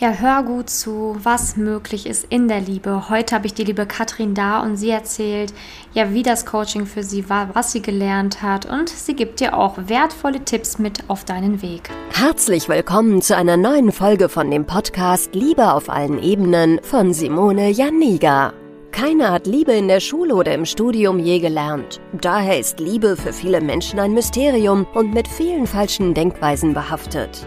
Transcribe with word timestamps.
Ja, 0.00 0.12
hör 0.12 0.42
gut 0.44 0.70
zu, 0.70 1.18
was 1.22 1.58
möglich 1.58 2.06
ist 2.06 2.24
in 2.30 2.48
der 2.48 2.62
Liebe. 2.62 3.10
Heute 3.10 3.34
habe 3.34 3.44
ich 3.44 3.52
die 3.52 3.64
liebe 3.64 3.84
Katrin 3.84 4.32
da 4.32 4.62
und 4.62 4.78
sie 4.78 4.88
erzählt, 4.88 5.52
ja, 5.92 6.14
wie 6.14 6.22
das 6.22 6.46
Coaching 6.46 6.86
für 6.86 7.02
sie 7.02 7.28
war, 7.28 7.54
was 7.54 7.72
sie 7.72 7.82
gelernt 7.82 8.40
hat 8.40 8.64
und 8.64 8.88
sie 8.88 9.14
gibt 9.14 9.40
dir 9.40 9.54
auch 9.54 9.74
wertvolle 9.76 10.42
Tipps 10.42 10.78
mit 10.78 11.00
auf 11.08 11.26
deinen 11.26 11.60
Weg. 11.60 11.90
Herzlich 12.14 12.66
willkommen 12.66 13.20
zu 13.20 13.36
einer 13.36 13.58
neuen 13.58 13.92
Folge 13.92 14.30
von 14.30 14.50
dem 14.50 14.64
Podcast 14.64 15.34
Liebe 15.34 15.70
auf 15.70 15.90
allen 15.90 16.18
Ebenen 16.22 16.80
von 16.82 17.12
Simone 17.12 17.68
Janiga. 17.68 18.54
Keiner 18.92 19.32
hat 19.32 19.46
Liebe 19.46 19.72
in 19.72 19.88
der 19.88 20.00
Schule 20.00 20.34
oder 20.34 20.54
im 20.54 20.64
Studium 20.64 21.18
je 21.18 21.40
gelernt. 21.40 22.00
Daher 22.18 22.58
ist 22.58 22.80
Liebe 22.80 23.18
für 23.18 23.34
viele 23.34 23.60
Menschen 23.60 24.00
ein 24.00 24.14
Mysterium 24.14 24.86
und 24.94 25.12
mit 25.12 25.28
vielen 25.28 25.66
falschen 25.66 26.14
Denkweisen 26.14 26.72
behaftet. 26.72 27.46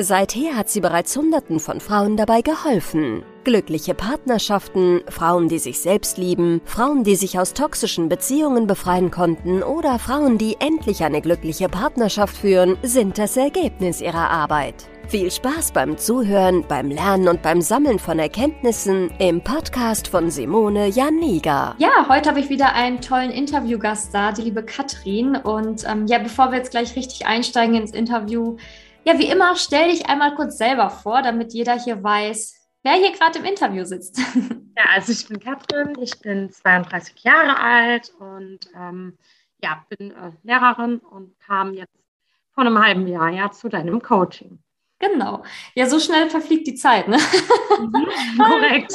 Seither 0.00 0.54
hat 0.54 0.68
sie 0.68 0.80
bereits 0.80 1.16
Hunderten 1.16 1.58
von 1.58 1.80
Frauen 1.80 2.16
dabei 2.16 2.40
geholfen. 2.40 3.24
Glückliche 3.42 3.94
Partnerschaften, 3.94 5.00
Frauen, 5.08 5.48
die 5.48 5.58
sich 5.58 5.80
selbst 5.80 6.18
lieben, 6.18 6.60
Frauen, 6.64 7.02
die 7.02 7.16
sich 7.16 7.36
aus 7.36 7.52
toxischen 7.52 8.08
Beziehungen 8.08 8.68
befreien 8.68 9.10
konnten 9.10 9.60
oder 9.64 9.98
Frauen, 9.98 10.38
die 10.38 10.56
endlich 10.60 11.02
eine 11.02 11.20
glückliche 11.20 11.68
Partnerschaft 11.68 12.36
führen, 12.36 12.78
sind 12.84 13.18
das 13.18 13.36
Ergebnis 13.36 14.00
ihrer 14.00 14.30
Arbeit. 14.30 14.86
Viel 15.08 15.32
Spaß 15.32 15.72
beim 15.72 15.98
Zuhören, 15.98 16.64
beim 16.68 16.90
Lernen 16.90 17.26
und 17.26 17.42
beim 17.42 17.60
Sammeln 17.60 17.98
von 17.98 18.20
Erkenntnissen 18.20 19.10
im 19.18 19.40
Podcast 19.40 20.06
von 20.06 20.30
Simone 20.30 20.88
Janiga. 20.88 21.74
Ja, 21.78 22.06
heute 22.08 22.28
habe 22.28 22.38
ich 22.38 22.50
wieder 22.50 22.74
einen 22.74 23.00
tollen 23.00 23.32
Interviewgast 23.32 24.14
da, 24.14 24.30
die 24.30 24.42
liebe 24.42 24.62
Katrin. 24.62 25.34
Und 25.34 25.84
ähm, 25.90 26.06
ja, 26.06 26.18
bevor 26.18 26.52
wir 26.52 26.58
jetzt 26.58 26.70
gleich 26.70 26.94
richtig 26.94 27.26
einsteigen 27.26 27.74
ins 27.74 27.92
Interview, 27.92 28.58
ja, 29.08 29.18
wie 29.18 29.30
immer, 29.30 29.56
stell 29.56 29.90
dich 29.90 30.06
einmal 30.06 30.34
kurz 30.34 30.58
selber 30.58 30.90
vor, 30.90 31.22
damit 31.22 31.54
jeder 31.54 31.78
hier 31.78 32.02
weiß, 32.02 32.54
wer 32.82 32.92
hier 32.92 33.12
gerade 33.12 33.38
im 33.38 33.46
Interview 33.46 33.84
sitzt. 33.84 34.20
Ja, 34.78 34.84
also 34.94 35.10
ich 35.10 35.26
bin 35.26 35.40
Katrin, 35.40 36.00
ich 36.00 36.20
bin 36.20 36.52
32 36.52 37.24
Jahre 37.24 37.58
alt 37.58 38.14
und 38.20 38.60
ähm, 38.76 39.18
ja, 39.60 39.84
bin 39.88 40.12
äh, 40.12 40.30
Lehrerin 40.44 40.98
und 40.98 41.36
kam 41.40 41.74
jetzt 41.74 41.98
vor 42.52 42.64
einem 42.64 42.78
halben 42.78 43.08
Jahr 43.08 43.28
ja, 43.28 43.50
zu 43.50 43.68
deinem 43.68 44.00
Coaching. 44.00 44.62
Genau. 45.00 45.44
Ja, 45.74 45.86
so 45.86 46.00
schnell 46.00 46.28
verfliegt 46.28 46.66
die 46.66 46.74
Zeit, 46.74 47.06
ne? 47.06 47.18
Mhm, 47.78 48.08
korrekt. 48.38 48.92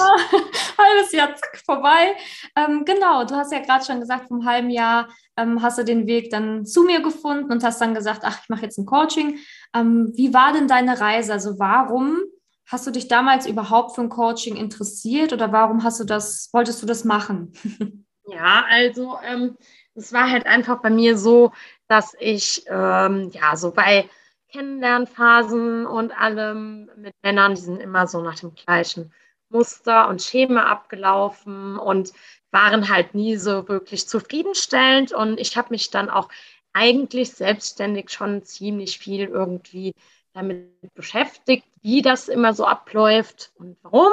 Halbes 0.77 1.11
Jahr, 1.13 1.35
zack, 1.35 1.61
vorbei. 1.65 2.15
Ähm, 2.57 2.83
genau, 2.83 3.23
du 3.23 3.35
hast 3.35 3.53
ja 3.53 3.59
gerade 3.59 3.85
schon 3.85 4.01
gesagt, 4.01 4.27
vom 4.27 4.45
halben 4.45 4.69
Jahr 4.69 5.07
ähm, 5.37 5.61
hast 5.61 5.77
du 5.77 5.83
den 5.83 6.05
Weg 6.05 6.29
dann 6.29 6.65
zu 6.65 6.83
mir 6.83 7.01
gefunden 7.01 7.51
und 7.51 7.63
hast 7.63 7.79
dann 7.79 7.93
gesagt, 7.93 8.21
ach, 8.23 8.39
ich 8.41 8.49
mache 8.49 8.63
jetzt 8.63 8.77
ein 8.77 8.85
Coaching. 8.85 9.39
Ähm, 9.73 10.11
wie 10.15 10.33
war 10.33 10.53
denn 10.53 10.67
deine 10.67 10.99
Reise? 10.99 11.33
Also 11.33 11.59
warum 11.59 12.21
hast 12.65 12.87
du 12.87 12.91
dich 12.91 13.07
damals 13.07 13.45
überhaupt 13.45 13.95
für 13.95 14.01
ein 14.01 14.09
Coaching 14.09 14.55
interessiert 14.55 15.33
oder 15.33 15.51
warum 15.51 15.83
hast 15.83 15.99
du 15.99 16.03
das, 16.03 16.49
wolltest 16.53 16.81
du 16.81 16.85
das 16.85 17.03
machen? 17.03 17.53
ja, 18.27 18.65
also 18.69 19.17
ähm, 19.23 19.57
es 19.95 20.13
war 20.13 20.29
halt 20.29 20.45
einfach 20.45 20.81
bei 20.81 20.89
mir 20.89 21.17
so, 21.17 21.51
dass 21.87 22.15
ich 22.19 22.63
ähm, 22.67 23.29
ja 23.33 23.55
so 23.55 23.71
bei 23.71 24.09
Kennenlernphasen 24.51 25.85
und 25.85 26.11
allem 26.19 26.89
mit 26.95 27.15
Männern, 27.23 27.55
die 27.55 27.61
sind 27.61 27.79
immer 27.79 28.07
so 28.07 28.21
nach 28.21 28.39
dem 28.39 28.53
gleichen 28.53 29.11
Muster 29.49 30.07
und 30.07 30.21
Schema 30.21 30.65
abgelaufen 30.65 31.77
und 31.77 32.13
waren 32.51 32.89
halt 32.89 33.15
nie 33.15 33.35
so 33.37 33.67
wirklich 33.67 34.07
zufriedenstellend. 34.07 35.11
Und 35.11 35.39
ich 35.39 35.57
habe 35.57 35.69
mich 35.71 35.89
dann 35.89 36.09
auch 36.09 36.29
eigentlich 36.73 37.31
selbstständig 37.31 38.09
schon 38.09 38.43
ziemlich 38.43 38.99
viel 38.99 39.25
irgendwie 39.25 39.93
damit 40.33 40.93
beschäftigt, 40.95 41.65
wie 41.81 42.01
das 42.01 42.27
immer 42.27 42.53
so 42.53 42.65
abläuft 42.65 43.51
und 43.55 43.77
warum. 43.83 44.11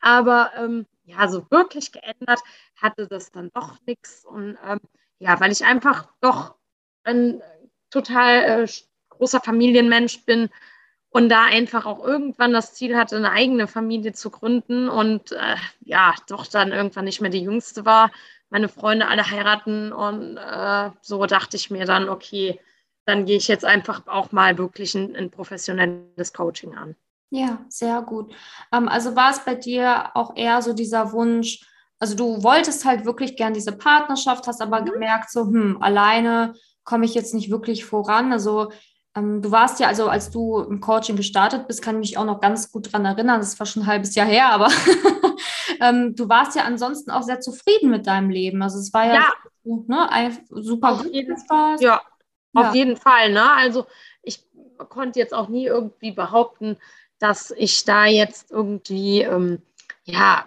Aber 0.00 0.52
ähm, 0.56 0.86
ja, 1.04 1.28
so 1.28 1.50
wirklich 1.50 1.92
geändert 1.92 2.40
hatte 2.80 3.06
das 3.08 3.30
dann 3.30 3.50
doch 3.54 3.78
nichts. 3.86 4.24
Und 4.24 4.58
ähm, 4.64 4.80
ja, 5.18 5.40
weil 5.40 5.52
ich 5.52 5.64
einfach 5.64 6.08
doch 6.20 6.54
ein 7.04 7.42
total 7.90 8.64
äh, 8.64 8.68
großer 9.08 9.40
Familienmensch 9.40 10.24
bin 10.24 10.50
und 11.10 11.30
da 11.30 11.44
einfach 11.44 11.86
auch 11.86 12.04
irgendwann 12.04 12.52
das 12.52 12.74
Ziel 12.74 12.96
hatte, 12.96 13.16
eine 13.16 13.30
eigene 13.30 13.66
Familie 13.68 14.12
zu 14.12 14.30
gründen 14.30 14.88
und 14.88 15.32
äh, 15.32 15.56
ja, 15.80 16.14
doch 16.28 16.46
dann 16.46 16.72
irgendwann 16.72 17.06
nicht 17.06 17.20
mehr 17.22 17.30
die 17.30 17.42
Jüngste 17.42 17.86
war. 17.86 18.10
Meine 18.50 18.68
Freunde 18.68 19.08
alle 19.08 19.30
heiraten 19.30 19.92
und 19.92 20.36
äh, 20.36 20.90
so 21.00 21.26
dachte 21.26 21.56
ich 21.56 21.70
mir 21.70 21.84
dann, 21.84 22.08
okay, 22.08 22.60
dann 23.04 23.24
gehe 23.24 23.36
ich 23.36 23.48
jetzt 23.48 23.64
einfach 23.64 24.06
auch 24.06 24.32
mal 24.32 24.58
wirklich 24.58 24.94
ein, 24.94 25.16
ein 25.16 25.30
professionelles 25.30 26.32
Coaching 26.32 26.74
an. 26.74 26.96
Ja, 27.30 27.64
sehr 27.68 28.02
gut. 28.02 28.32
Ähm, 28.72 28.88
also 28.88 29.16
war 29.16 29.30
es 29.30 29.40
bei 29.40 29.54
dir 29.54 30.10
auch 30.14 30.36
eher 30.36 30.62
so 30.62 30.72
dieser 30.72 31.12
Wunsch, 31.12 31.60
also 31.98 32.14
du 32.14 32.42
wolltest 32.42 32.84
halt 32.84 33.04
wirklich 33.04 33.36
gern 33.36 33.54
diese 33.54 33.72
Partnerschaft, 33.72 34.46
hast 34.46 34.60
aber 34.60 34.80
mhm. 34.82 34.86
gemerkt, 34.86 35.30
so, 35.30 35.46
hm, 35.46 35.78
alleine 35.80 36.54
komme 36.84 37.04
ich 37.04 37.14
jetzt 37.14 37.34
nicht 37.34 37.50
wirklich 37.50 37.84
voran. 37.84 38.32
Also 38.32 38.70
ähm, 39.16 39.42
du 39.42 39.50
warst 39.50 39.80
ja, 39.80 39.88
also 39.88 40.08
als 40.08 40.30
du 40.30 40.60
im 40.60 40.80
Coaching 40.80 41.16
gestartet 41.16 41.66
bist, 41.66 41.82
kann 41.82 41.96
ich 41.96 42.10
mich 42.10 42.18
auch 42.18 42.24
noch 42.24 42.40
ganz 42.40 42.70
gut 42.70 42.86
daran 42.86 43.06
erinnern, 43.06 43.40
das 43.40 43.58
war 43.58 43.66
schon 43.66 43.82
ein 43.82 43.88
halbes 43.88 44.14
Jahr 44.14 44.26
her, 44.26 44.50
aber 44.50 44.68
ähm, 45.80 46.14
du 46.14 46.28
warst 46.28 46.56
ja 46.56 46.64
ansonsten 46.64 47.10
auch 47.10 47.22
sehr 47.22 47.40
zufrieden 47.40 47.90
mit 47.90 48.06
deinem 48.06 48.30
Leben. 48.30 48.62
Also 48.62 48.78
es 48.78 48.92
war 48.92 49.06
ja, 49.06 49.14
ja. 49.14 49.32
Ne, 49.64 50.38
super 50.50 50.92
auf 50.92 51.06
jeden, 51.06 51.36
Spaß. 51.38 51.80
Ja, 51.80 52.02
auf 52.54 52.74
jeden 52.74 52.96
Fall. 52.96 53.32
Ne? 53.32 53.50
Also 53.52 53.86
ich 54.22 54.46
konnte 54.88 55.18
jetzt 55.18 55.34
auch 55.34 55.48
nie 55.48 55.66
irgendwie 55.66 56.12
behaupten, 56.12 56.76
dass 57.18 57.50
ich 57.56 57.84
da 57.84 58.06
jetzt 58.06 58.50
irgendwie 58.50 59.22
ähm, 59.22 59.62
ja 60.04 60.46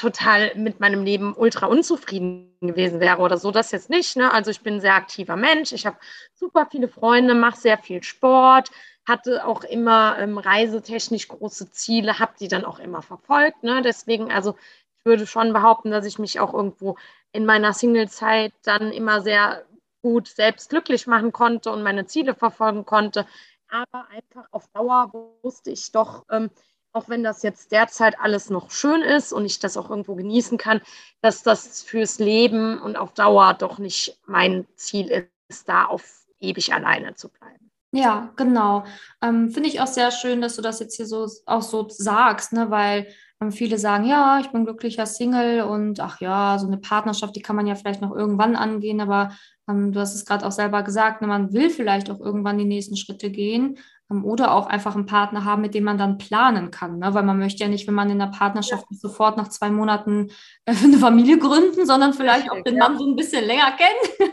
total 0.00 0.54
mit 0.54 0.80
meinem 0.80 1.04
Leben 1.04 1.34
ultra 1.36 1.66
unzufrieden 1.66 2.56
gewesen 2.62 3.00
wäre 3.00 3.18
oder 3.18 3.36
so, 3.36 3.50
das 3.50 3.70
jetzt 3.70 3.90
nicht. 3.90 4.16
Ne? 4.16 4.32
Also 4.32 4.50
ich 4.50 4.62
bin 4.62 4.74
ein 4.74 4.80
sehr 4.80 4.94
aktiver 4.94 5.36
Mensch, 5.36 5.72
ich 5.72 5.84
habe 5.84 5.98
super 6.34 6.66
viele 6.70 6.88
Freunde, 6.88 7.34
mache 7.34 7.60
sehr 7.60 7.76
viel 7.76 8.02
Sport, 8.02 8.70
hatte 9.06 9.44
auch 9.44 9.62
immer 9.62 10.18
ähm, 10.18 10.38
reisetechnisch 10.38 11.28
große 11.28 11.70
Ziele, 11.70 12.18
habe 12.18 12.32
die 12.40 12.48
dann 12.48 12.64
auch 12.64 12.78
immer 12.78 13.02
verfolgt. 13.02 13.62
Ne? 13.62 13.82
Deswegen, 13.82 14.32
also 14.32 14.56
ich 14.98 15.04
würde 15.04 15.26
schon 15.26 15.52
behaupten, 15.52 15.90
dass 15.90 16.06
ich 16.06 16.18
mich 16.18 16.40
auch 16.40 16.54
irgendwo 16.54 16.96
in 17.32 17.44
meiner 17.44 17.74
Single-Zeit 17.74 18.52
dann 18.64 18.92
immer 18.92 19.20
sehr 19.20 19.64
gut 20.02 20.28
selbst 20.28 20.70
glücklich 20.70 21.06
machen 21.06 21.30
konnte 21.30 21.70
und 21.70 21.82
meine 21.82 22.06
Ziele 22.06 22.34
verfolgen 22.34 22.86
konnte. 22.86 23.26
Aber 23.68 24.08
einfach 24.08 24.46
auf 24.50 24.66
Dauer 24.68 25.12
wusste 25.42 25.70
ich 25.70 25.92
doch, 25.92 26.24
ähm, 26.30 26.50
auch 26.92 27.08
wenn 27.08 27.22
das 27.22 27.42
jetzt 27.42 27.72
derzeit 27.72 28.18
alles 28.20 28.50
noch 28.50 28.70
schön 28.70 29.02
ist 29.02 29.32
und 29.32 29.44
ich 29.44 29.58
das 29.58 29.76
auch 29.76 29.90
irgendwo 29.90 30.14
genießen 30.14 30.58
kann, 30.58 30.80
dass 31.20 31.42
das 31.42 31.82
fürs 31.82 32.18
Leben 32.18 32.80
und 32.80 32.96
auf 32.96 33.14
Dauer 33.14 33.54
doch 33.54 33.78
nicht 33.78 34.18
mein 34.26 34.66
Ziel 34.76 35.28
ist, 35.48 35.68
da 35.68 35.84
auf 35.84 36.26
ewig 36.40 36.72
alleine 36.72 37.14
zu 37.14 37.28
bleiben. 37.28 37.70
Ja, 37.92 38.32
genau. 38.36 38.84
Ähm, 39.20 39.50
Finde 39.50 39.68
ich 39.68 39.80
auch 39.80 39.88
sehr 39.88 40.12
schön, 40.12 40.40
dass 40.40 40.56
du 40.56 40.62
das 40.62 40.78
jetzt 40.78 40.96
hier 40.96 41.06
so 41.06 41.28
auch 41.46 41.62
so 41.62 41.88
sagst, 41.88 42.52
ne? 42.52 42.70
weil 42.70 43.08
ähm, 43.40 43.50
viele 43.50 43.78
sagen, 43.78 44.04
ja, 44.04 44.38
ich 44.40 44.48
bin 44.50 44.64
glücklicher 44.64 45.06
Single 45.06 45.62
und 45.62 45.98
ach 45.98 46.20
ja, 46.20 46.56
so 46.58 46.68
eine 46.68 46.78
Partnerschaft, 46.78 47.34
die 47.34 47.42
kann 47.42 47.56
man 47.56 47.66
ja 47.66 47.74
vielleicht 47.74 48.00
noch 48.00 48.14
irgendwann 48.14 48.54
angehen, 48.54 49.00
aber 49.00 49.32
ähm, 49.68 49.92
du 49.92 49.98
hast 49.98 50.14
es 50.14 50.24
gerade 50.24 50.46
auch 50.46 50.52
selber 50.52 50.84
gesagt, 50.84 51.20
ne, 51.20 51.26
man 51.26 51.52
will 51.52 51.68
vielleicht 51.68 52.10
auch 52.10 52.20
irgendwann 52.20 52.58
die 52.58 52.64
nächsten 52.64 52.96
Schritte 52.96 53.30
gehen, 53.30 53.78
oder 54.10 54.54
auch 54.54 54.66
einfach 54.66 54.96
einen 54.96 55.06
Partner 55.06 55.44
haben, 55.44 55.62
mit 55.62 55.74
dem 55.74 55.84
man 55.84 55.96
dann 55.96 56.18
planen 56.18 56.70
kann. 56.70 56.98
Ne? 56.98 57.14
Weil 57.14 57.22
man 57.22 57.38
möchte 57.38 57.62
ja 57.62 57.68
nicht, 57.68 57.86
wenn 57.86 57.94
man 57.94 58.10
in 58.10 58.18
der 58.18 58.26
Partnerschaft 58.26 58.84
ja. 58.90 58.96
sofort 58.96 59.36
nach 59.36 59.48
zwei 59.48 59.70
Monaten 59.70 60.30
äh, 60.64 60.74
eine 60.84 60.98
Familie 60.98 61.38
gründen, 61.38 61.86
sondern 61.86 62.12
vielleicht 62.12 62.50
auch 62.50 62.60
den 62.62 62.76
ja. 62.76 62.88
Mann 62.88 62.98
so 62.98 63.06
ein 63.06 63.16
bisschen 63.16 63.44
länger 63.44 63.72
kennen. 63.72 64.30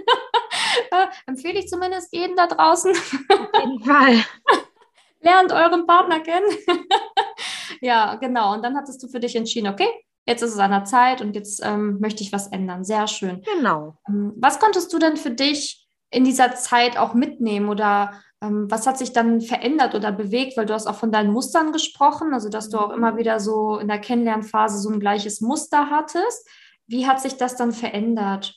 äh, 0.91 1.05
empfehle 1.27 1.59
ich 1.59 1.67
zumindest 1.67 2.11
jeden 2.13 2.35
da 2.35 2.47
draußen. 2.47 2.91
Auf 2.91 3.63
jeden 3.63 3.83
Fall. 3.83 4.15
Lernt 5.21 5.51
euren 5.51 5.85
Partner 5.85 6.21
kennen. 6.21 6.47
ja, 7.81 8.15
genau. 8.15 8.53
Und 8.53 8.63
dann 8.63 8.75
hattest 8.75 9.01
du 9.03 9.07
für 9.07 9.19
dich 9.19 9.35
entschieden, 9.35 9.67
okay, 9.67 9.89
jetzt 10.25 10.41
ist 10.41 10.53
es 10.53 10.59
an 10.59 10.71
der 10.71 10.85
Zeit 10.85 11.21
und 11.21 11.35
jetzt 11.35 11.61
ähm, 11.63 11.99
möchte 11.99 12.23
ich 12.23 12.31
was 12.31 12.47
ändern. 12.47 12.83
Sehr 12.83 13.07
schön. 13.07 13.43
Genau. 13.55 13.97
Ähm, 14.07 14.33
was 14.37 14.59
konntest 14.59 14.91
du 14.91 14.99
denn 14.99 15.17
für 15.17 15.31
dich 15.31 15.87
in 16.09 16.23
dieser 16.23 16.55
Zeit 16.55 16.97
auch 16.97 17.13
mitnehmen 17.13 17.69
oder 17.69 18.11
ähm, 18.11 18.21
was 18.39 18.85
hat 18.85 18.97
sich 18.97 19.13
dann 19.13 19.41
verändert 19.41 19.95
oder 19.95 20.11
bewegt? 20.11 20.57
Weil 20.57 20.65
du 20.65 20.73
hast 20.73 20.87
auch 20.87 20.95
von 20.95 21.11
deinen 21.11 21.31
Mustern 21.31 21.71
gesprochen, 21.71 22.33
also 22.33 22.49
dass 22.49 22.69
du 22.69 22.77
auch 22.77 22.91
immer 22.91 23.13
mhm. 23.13 23.17
wieder 23.17 23.39
so 23.39 23.77
in 23.79 23.87
der 23.87 23.99
Kennenlernphase 23.99 24.79
so 24.79 24.89
ein 24.89 24.99
gleiches 24.99 25.41
Muster 25.41 25.89
hattest. 25.89 26.47
Wie 26.85 27.07
hat 27.07 27.21
sich 27.21 27.37
das 27.37 27.55
dann 27.55 27.71
verändert? 27.71 28.55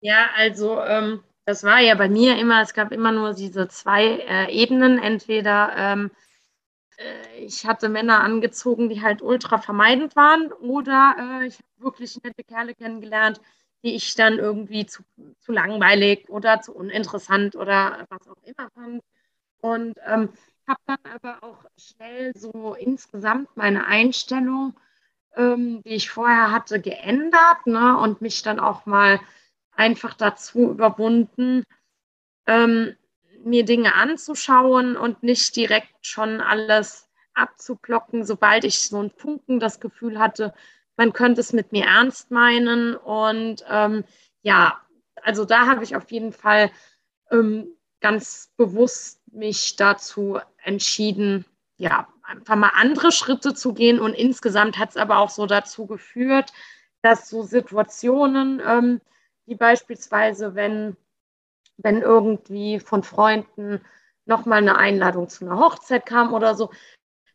Ja, 0.00 0.28
also 0.36 0.80
ähm, 0.80 1.22
das 1.44 1.64
war 1.64 1.80
ja 1.80 1.94
bei 1.96 2.08
mir 2.08 2.38
immer, 2.38 2.62
es 2.62 2.74
gab 2.74 2.92
immer 2.92 3.10
nur 3.10 3.34
diese 3.34 3.68
zwei 3.68 4.04
äh, 4.04 4.52
Ebenen. 4.52 4.98
Entweder 4.98 5.72
ähm, 5.76 6.10
äh, 6.98 7.44
ich 7.44 7.66
hatte 7.66 7.88
Männer 7.88 8.20
angezogen, 8.20 8.88
die 8.88 9.02
halt 9.02 9.22
ultra 9.22 9.58
vermeidend 9.58 10.14
waren, 10.16 10.52
oder 10.52 11.16
äh, 11.18 11.46
ich 11.46 11.54
habe 11.54 11.84
wirklich 11.84 12.22
nette 12.22 12.44
Kerle 12.44 12.74
kennengelernt, 12.74 13.40
die 13.82 13.94
ich 13.94 14.14
dann 14.14 14.38
irgendwie 14.38 14.86
zu, 14.86 15.02
zu 15.40 15.52
langweilig 15.52 16.28
oder 16.28 16.60
zu 16.60 16.74
uninteressant 16.74 17.56
oder 17.56 18.06
was 18.10 18.28
auch 18.28 18.42
immer 18.42 18.70
fand. 18.74 19.02
Und 19.60 19.98
ähm, 20.06 20.30
habe 20.66 20.80
dann 20.86 20.98
aber 21.14 21.42
auch 21.42 21.64
schnell 21.76 22.32
so 22.36 22.74
insgesamt 22.74 23.56
meine 23.56 23.86
Einstellung, 23.86 24.74
ähm, 25.36 25.82
die 25.84 25.94
ich 25.94 26.10
vorher 26.10 26.52
hatte, 26.52 26.80
geändert 26.80 27.66
ne? 27.66 27.96
und 27.98 28.20
mich 28.20 28.42
dann 28.42 28.60
auch 28.60 28.86
mal 28.86 29.20
einfach 29.72 30.14
dazu 30.14 30.70
überwunden, 30.70 31.64
ähm, 32.46 32.96
mir 33.44 33.64
Dinge 33.64 33.94
anzuschauen 33.94 34.96
und 34.96 35.22
nicht 35.22 35.54
direkt 35.56 36.06
schon 36.06 36.40
alles 36.40 37.08
abzuplocken, 37.34 38.24
sobald 38.24 38.64
ich 38.64 38.80
so 38.80 39.00
ein 39.00 39.10
Funken 39.10 39.60
das 39.60 39.80
Gefühl 39.80 40.18
hatte, 40.18 40.52
man 40.98 41.12
könnte 41.14 41.40
es 41.40 41.54
mit 41.54 41.72
mir 41.72 41.86
ernst 41.86 42.30
meinen. 42.30 42.94
Und 42.96 43.64
ähm, 43.70 44.04
ja, 44.42 44.78
also 45.22 45.46
da 45.46 45.66
habe 45.66 45.84
ich 45.84 45.96
auf 45.96 46.10
jeden 46.10 46.32
Fall 46.32 46.70
ähm, 47.30 47.68
ganz 48.00 48.52
bewusst 48.56 49.20
mich 49.32 49.76
dazu 49.76 50.38
entschieden, 50.62 51.46
ja, 51.78 52.08
einfach 52.24 52.56
mal 52.56 52.72
andere 52.74 53.12
Schritte 53.12 53.54
zu 53.54 53.72
gehen. 53.72 54.00
Und 54.00 54.12
insgesamt 54.12 54.76
hat 54.76 54.90
es 54.90 54.96
aber 54.96 55.18
auch 55.18 55.30
so 55.30 55.46
dazu 55.46 55.86
geführt, 55.86 56.52
dass 57.00 57.30
so 57.30 57.42
Situationen, 57.42 58.60
ähm, 58.66 59.00
wie 59.46 59.54
beispielsweise, 59.54 60.56
wenn, 60.56 60.96
wenn 61.76 62.02
irgendwie 62.02 62.80
von 62.80 63.04
Freunden 63.04 63.80
nochmal 64.26 64.58
eine 64.58 64.76
Einladung 64.76 65.28
zu 65.28 65.46
einer 65.46 65.58
Hochzeit 65.58 66.04
kam 66.06 66.34
oder 66.34 66.56
so, 66.56 66.70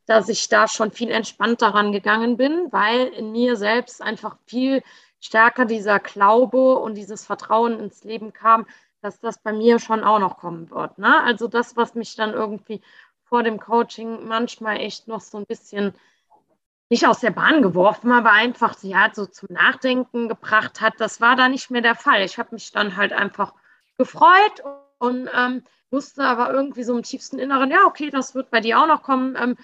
dass 0.06 0.30
ich 0.30 0.50
da 0.50 0.68
schon 0.68 0.92
viel 0.92 1.12
entspannter 1.12 1.68
rangegangen 1.68 2.38
bin, 2.38 2.72
weil 2.72 3.08
in 3.08 3.32
mir 3.32 3.56
selbst 3.56 4.02
einfach 4.02 4.38
viel 4.46 4.84
stärker 5.20 5.66
dieser 5.66 6.00
Glaube 6.00 6.76
und 6.76 6.96
dieses 6.96 7.26
Vertrauen 7.26 7.80
ins 7.80 8.04
Leben 8.04 8.34
kam, 8.34 8.66
dass 9.02 9.20
das 9.20 9.38
bei 9.38 9.54
mir 9.54 9.80
schon 9.80 10.04
auch 10.04 10.20
noch 10.20 10.38
kommen 10.38 10.70
wird. 10.70 10.98
Ne? 10.98 11.22
Also 11.24 11.48
das, 11.48 11.78
was 11.78 11.96
mich 11.96 12.16
dann 12.16 12.34
irgendwie 12.34 12.82
vor 13.24 13.44
dem 13.44 13.60
Coaching 13.60 14.28
manchmal 14.28 14.78
echt 14.78 15.08
noch 15.08 15.22
so 15.22 15.38
ein 15.38 15.46
bisschen 15.46 15.94
nicht 16.90 17.08
aus 17.08 17.22
der 17.22 17.32
Bahn 17.32 17.62
geworfen, 17.62 18.12
aber 18.12 18.32
einfach 18.32 18.76
ja, 18.84 19.10
so 19.14 19.26
zum 19.26 19.50
Nachdenken 19.52 20.28
gebracht 20.28 20.82
hat, 20.82 20.94
das 21.00 21.22
war 21.22 21.36
da 21.36 21.50
nicht 21.50 21.72
mehr 21.72 21.82
der 21.82 21.96
Fall. 21.96 22.22
Ich 22.22 22.38
habe 22.38 22.54
mich 22.54 22.72
dann 22.72 22.96
halt 22.96 23.14
einfach 23.14 23.54
gefreut 23.98 24.64
und 25.00 25.30
ähm, 25.34 25.64
wusste 25.90 26.24
aber 26.24 26.54
irgendwie 26.54 26.84
so 26.84 26.96
im 26.96 27.04
tiefsten 27.04 27.40
Inneren, 27.40 27.72
ja, 27.72 27.86
okay, 27.86 28.10
das 28.10 28.36
wird 28.36 28.52
bei 28.52 28.60
dir 28.60 28.80
auch 28.80 28.88
noch 28.88 29.04
kommen. 29.04 29.36
Ähm, 29.40 29.58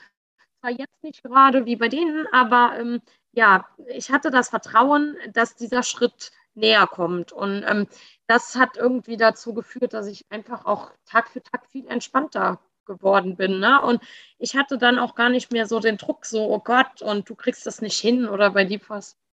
zwar 0.60 0.72
jetzt 0.72 1.04
nicht 1.04 1.24
gerade 1.24 1.66
wie 1.66 1.76
bei 1.76 1.90
denen, 1.90 2.28
aber 2.32 2.74
ähm, 2.80 3.02
ja, 3.32 3.66
ich 3.88 4.12
hatte 4.12 4.32
das 4.32 4.50
Vertrauen, 4.50 5.16
dass 5.34 5.56
dieser 5.56 5.84
Schritt 5.84 6.32
näher 6.56 6.88
kommt. 6.88 7.32
Und 7.32 7.64
ähm, 7.68 7.88
das 8.28 8.56
hat 8.56 8.78
irgendwie 8.78 9.18
dazu 9.18 9.54
geführt, 9.54 9.94
dass 9.94 10.08
ich 10.08 10.26
einfach 10.30 10.66
auch 10.66 10.92
Tag 11.06 11.30
für 11.30 11.42
Tag 11.42 11.66
viel 11.68 11.88
entspannter 11.88 12.60
geworden 12.86 13.36
bin. 13.38 13.60
Ne? 13.60 13.82
Und 13.82 14.02
ich 14.40 14.56
hatte 14.56 14.78
dann 14.78 15.00
auch 15.00 15.16
gar 15.16 15.30
nicht 15.30 15.52
mehr 15.52 15.68
so 15.68 15.80
den 15.80 15.98
Druck, 15.98 16.26
so, 16.26 16.52
oh 16.52 16.60
Gott, 16.60 17.02
und 17.02 17.30
du 17.30 17.36
kriegst 17.36 17.66
das 17.66 17.82
nicht 17.82 18.00
hin 18.00 18.28
oder 18.28 18.52
bei 18.52 18.66
dir, 18.66 18.80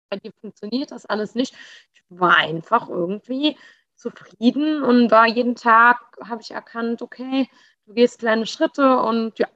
bei 0.10 0.18
dir 0.18 0.32
funktioniert 0.42 0.92
das 0.92 1.06
alles 1.06 1.36
nicht. 1.36 1.54
Ich 1.94 2.02
war 2.10 2.38
einfach 2.38 2.90
irgendwie 2.90 3.58
zufrieden 3.96 4.84
und 4.84 5.12
war 5.12 5.28
jeden 5.28 5.56
Tag, 5.56 6.00
habe 6.24 6.42
ich 6.42 6.52
erkannt, 6.52 7.02
okay, 7.02 7.48
du 7.86 7.94
gehst 7.94 8.20
kleine 8.20 8.48
Schritte 8.48 8.98
und 9.00 9.38
ja, 9.38 9.48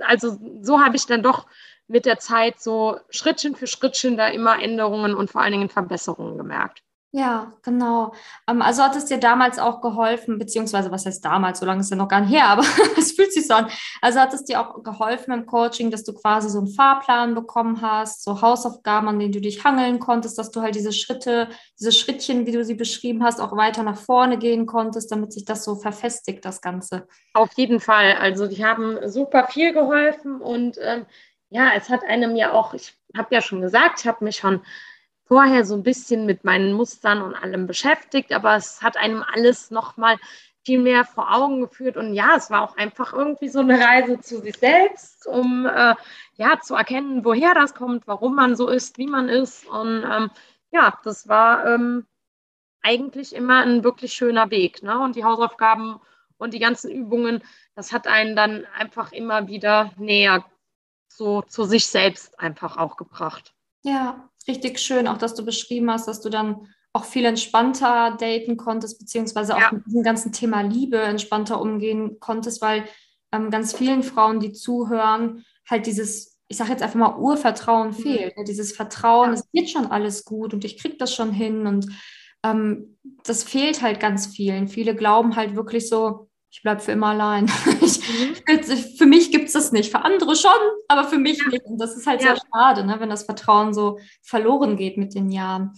also 0.00 0.38
so 0.62 0.80
habe 0.80 0.96
ich 0.96 1.06
dann 1.06 1.22
doch 1.22 1.46
mit 1.88 2.06
der 2.06 2.18
Zeit 2.18 2.60
so 2.60 2.98
Schrittchen 3.10 3.56
für 3.56 3.66
Schrittchen 3.66 4.16
da 4.16 4.28
immer 4.28 4.62
Änderungen 4.62 5.14
und 5.14 5.30
vor 5.30 5.40
allen 5.42 5.52
Dingen 5.52 5.68
Verbesserungen 5.68 6.38
gemerkt. 6.38 6.82
Ja, 7.12 7.52
genau. 7.64 8.12
Ähm, 8.48 8.62
also 8.62 8.84
hat 8.84 8.94
es 8.94 9.06
dir 9.06 9.18
damals 9.18 9.58
auch 9.58 9.80
geholfen, 9.80 10.38
beziehungsweise 10.38 10.92
was 10.92 11.06
heißt 11.06 11.24
damals, 11.24 11.58
so 11.58 11.66
lange 11.66 11.80
ist 11.80 11.90
ja 11.90 11.96
noch 11.96 12.06
gar 12.06 12.20
nicht 12.20 12.32
her, 12.32 12.46
aber 12.48 12.62
es 12.96 13.12
fühlt 13.12 13.32
sich 13.32 13.48
so 13.48 13.54
an. 13.54 13.68
Also 14.00 14.20
hat 14.20 14.32
es 14.32 14.44
dir 14.44 14.60
auch 14.60 14.84
geholfen 14.84 15.32
im 15.32 15.44
Coaching, 15.44 15.90
dass 15.90 16.04
du 16.04 16.14
quasi 16.14 16.48
so 16.48 16.58
einen 16.58 16.68
Fahrplan 16.68 17.34
bekommen 17.34 17.82
hast, 17.82 18.22
so 18.22 18.40
Hausaufgaben, 18.40 19.08
an 19.08 19.18
denen 19.18 19.32
du 19.32 19.40
dich 19.40 19.64
hangeln 19.64 19.98
konntest, 19.98 20.38
dass 20.38 20.52
du 20.52 20.62
halt 20.62 20.76
diese 20.76 20.92
Schritte, 20.92 21.48
diese 21.80 21.90
Schrittchen, 21.90 22.46
wie 22.46 22.52
du 22.52 22.64
sie 22.64 22.74
beschrieben 22.74 23.24
hast, 23.24 23.40
auch 23.40 23.56
weiter 23.56 23.82
nach 23.82 23.98
vorne 23.98 24.38
gehen 24.38 24.66
konntest, 24.66 25.10
damit 25.10 25.32
sich 25.32 25.44
das 25.44 25.64
so 25.64 25.74
verfestigt, 25.74 26.44
das 26.44 26.60
Ganze. 26.60 27.08
Auf 27.34 27.50
jeden 27.56 27.80
Fall. 27.80 28.14
Also 28.20 28.46
die 28.46 28.64
haben 28.64 28.98
super 29.08 29.48
viel 29.48 29.72
geholfen 29.72 30.40
und 30.40 30.78
ähm, 30.80 31.06
ja, 31.48 31.72
es 31.76 31.88
hat 31.88 32.04
einem 32.04 32.36
ja 32.36 32.52
auch, 32.52 32.74
ich 32.74 32.94
habe 33.16 33.34
ja 33.34 33.42
schon 33.42 33.60
gesagt, 33.60 34.00
ich 34.00 34.06
habe 34.06 34.24
mich 34.24 34.36
schon 34.36 34.60
vorher 35.30 35.64
so 35.64 35.76
ein 35.76 35.84
bisschen 35.84 36.26
mit 36.26 36.42
meinen 36.42 36.72
Mustern 36.72 37.22
und 37.22 37.36
allem 37.36 37.68
beschäftigt, 37.68 38.32
aber 38.32 38.56
es 38.56 38.82
hat 38.82 38.96
einem 38.96 39.22
alles 39.22 39.70
nochmal 39.70 40.18
viel 40.64 40.80
mehr 40.80 41.04
vor 41.04 41.32
Augen 41.32 41.60
geführt. 41.60 41.96
Und 41.96 42.14
ja, 42.14 42.34
es 42.36 42.50
war 42.50 42.62
auch 42.62 42.76
einfach 42.76 43.12
irgendwie 43.12 43.48
so 43.48 43.60
eine 43.60 43.78
Reise 43.78 44.18
zu 44.18 44.40
sich 44.40 44.56
selbst, 44.56 45.28
um 45.28 45.66
äh, 45.66 45.94
ja 46.34 46.58
zu 46.60 46.74
erkennen, 46.74 47.24
woher 47.24 47.54
das 47.54 47.74
kommt, 47.74 48.08
warum 48.08 48.34
man 48.34 48.56
so 48.56 48.68
ist, 48.68 48.98
wie 48.98 49.06
man 49.06 49.28
ist. 49.28 49.68
Und 49.68 50.02
ähm, 50.02 50.30
ja, 50.72 50.98
das 51.04 51.28
war 51.28 51.64
ähm, 51.64 52.06
eigentlich 52.82 53.32
immer 53.32 53.60
ein 53.62 53.84
wirklich 53.84 54.14
schöner 54.14 54.50
Weg. 54.50 54.82
Ne? 54.82 54.98
Und 54.98 55.14
die 55.14 55.24
Hausaufgaben 55.24 56.00
und 56.38 56.54
die 56.54 56.58
ganzen 56.58 56.90
Übungen, 56.90 57.44
das 57.76 57.92
hat 57.92 58.08
einen 58.08 58.34
dann 58.34 58.66
einfach 58.76 59.12
immer 59.12 59.46
wieder 59.46 59.92
näher 59.96 60.44
so 61.06 61.42
zu 61.42 61.62
sich 61.62 61.86
selbst 61.86 62.40
einfach 62.40 62.76
auch 62.76 62.96
gebracht. 62.96 63.54
Ja, 63.82 64.28
richtig 64.46 64.78
schön, 64.78 65.08
auch 65.08 65.18
dass 65.18 65.34
du 65.34 65.44
beschrieben 65.44 65.90
hast, 65.90 66.06
dass 66.08 66.20
du 66.20 66.28
dann 66.28 66.68
auch 66.92 67.04
viel 67.04 67.24
entspannter 67.24 68.16
daten 68.18 68.56
konntest, 68.56 68.98
beziehungsweise 68.98 69.54
auch 69.54 69.60
ja. 69.60 69.72
mit 69.72 69.86
diesem 69.86 70.02
ganzen 70.02 70.32
Thema 70.32 70.62
Liebe 70.62 70.98
entspannter 70.98 71.60
umgehen 71.60 72.18
konntest, 72.18 72.60
weil 72.62 72.84
ähm, 73.32 73.50
ganz 73.50 73.72
vielen 73.72 74.02
Frauen, 74.02 74.40
die 74.40 74.52
zuhören, 74.52 75.44
halt 75.68 75.86
dieses, 75.86 76.38
ich 76.48 76.56
sage 76.56 76.70
jetzt 76.70 76.82
einfach 76.82 76.98
mal, 76.98 77.16
Urvertrauen 77.16 77.88
mhm. 77.88 77.94
fehlt. 77.94 78.36
Ne? 78.36 78.44
Dieses 78.44 78.72
Vertrauen, 78.72 79.28
ja. 79.28 79.34
es 79.34 79.48
wird 79.52 79.70
schon 79.70 79.86
alles 79.86 80.24
gut 80.24 80.52
und 80.52 80.64
ich 80.64 80.78
kriege 80.78 80.96
das 80.96 81.14
schon 81.14 81.32
hin 81.32 81.66
und 81.66 81.86
ähm, 82.42 82.98
das 83.24 83.44
fehlt 83.44 83.82
halt 83.82 84.00
ganz 84.00 84.26
vielen. 84.26 84.66
Viele 84.66 84.96
glauben 84.96 85.36
halt 85.36 85.54
wirklich 85.54 85.88
so, 85.88 86.29
ich 86.50 86.62
bleibe 86.62 86.80
für 86.80 86.92
immer 86.92 87.08
allein. 87.08 87.50
Ich, 87.82 88.00
mhm. 88.08 88.96
Für 88.98 89.06
mich 89.06 89.32
gibt 89.32 89.46
es 89.46 89.52
das 89.52 89.72
nicht. 89.72 89.90
Für 89.90 90.04
andere 90.04 90.36
schon, 90.36 90.50
aber 90.88 91.04
für 91.04 91.18
mich 91.18 91.38
ja. 91.38 91.48
nicht. 91.48 91.64
Und 91.64 91.78
das 91.78 91.96
ist 91.96 92.06
halt 92.06 92.22
ja. 92.22 92.34
sehr 92.34 92.42
schade, 92.52 92.84
ne, 92.84 92.96
wenn 92.98 93.08
das 93.08 93.24
Vertrauen 93.24 93.72
so 93.72 93.98
verloren 94.22 94.76
geht 94.76 94.98
mit 94.98 95.14
den 95.14 95.30
Jahren. 95.30 95.72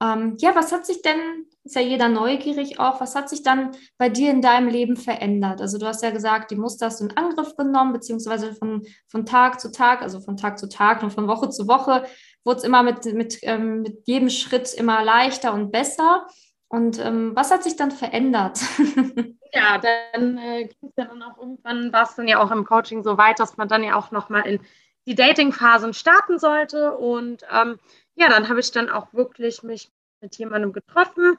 Ähm, 0.00 0.36
ja, 0.38 0.54
was 0.54 0.72
hat 0.72 0.86
sich 0.86 1.02
denn, 1.02 1.18
ist 1.64 1.74
ja 1.74 1.82
jeder 1.82 2.08
neugierig 2.08 2.78
auch, 2.78 3.00
was 3.00 3.14
hat 3.14 3.28
sich 3.28 3.42
dann 3.42 3.72
bei 3.98 4.08
dir 4.08 4.30
in 4.30 4.42
deinem 4.42 4.68
Leben 4.68 4.96
verändert? 4.96 5.60
Also 5.60 5.78
du 5.78 5.86
hast 5.86 6.02
ja 6.02 6.10
gesagt, 6.10 6.50
die 6.50 6.56
Muster 6.56 6.86
hast 6.86 7.00
du 7.00 7.04
in 7.04 7.16
Angriff 7.16 7.56
genommen, 7.56 7.92
beziehungsweise 7.92 8.54
von, 8.54 8.86
von 9.08 9.26
Tag 9.26 9.60
zu 9.60 9.72
Tag, 9.72 10.02
also 10.02 10.20
von 10.20 10.36
Tag 10.36 10.58
zu 10.58 10.68
Tag 10.68 11.02
und 11.02 11.12
von 11.12 11.26
Woche 11.26 11.50
zu 11.50 11.66
Woche 11.66 12.04
wurde 12.44 12.58
es 12.58 12.64
immer 12.64 12.82
mit, 12.82 13.04
mit, 13.12 13.38
ähm, 13.42 13.82
mit 13.82 14.06
jedem 14.06 14.30
Schritt 14.30 14.72
immer 14.74 15.04
leichter 15.04 15.52
und 15.52 15.72
besser. 15.72 16.26
Und 16.68 16.98
ähm, 16.98 17.34
was 17.34 17.50
hat 17.50 17.64
sich 17.64 17.76
dann 17.76 17.90
verändert? 17.90 18.60
ja, 19.52 19.78
dann 19.78 20.36
äh, 20.38 20.64
ging 20.64 20.88
es 20.90 20.96
ja 20.96 21.06
dann 21.06 21.22
auch 21.22 21.38
irgendwann, 21.38 21.92
war 21.92 22.02
es 22.02 22.14
dann 22.14 22.28
ja 22.28 22.40
auch 22.40 22.50
im 22.50 22.64
Coaching 22.64 23.02
so 23.02 23.16
weit, 23.16 23.40
dass 23.40 23.56
man 23.56 23.68
dann 23.68 23.82
ja 23.82 23.94
auch 23.94 24.10
nochmal 24.10 24.46
in 24.46 24.60
die 25.06 25.14
Dating-Phasen 25.14 25.94
starten 25.94 26.38
sollte. 26.38 26.92
Und 26.96 27.42
ähm, 27.50 27.78
ja, 28.16 28.28
dann 28.28 28.50
habe 28.50 28.60
ich 28.60 28.70
dann 28.70 28.90
auch 28.90 29.14
wirklich 29.14 29.62
mich 29.62 29.90
mit 30.20 30.36
jemandem 30.36 30.74
getroffen, 30.74 31.38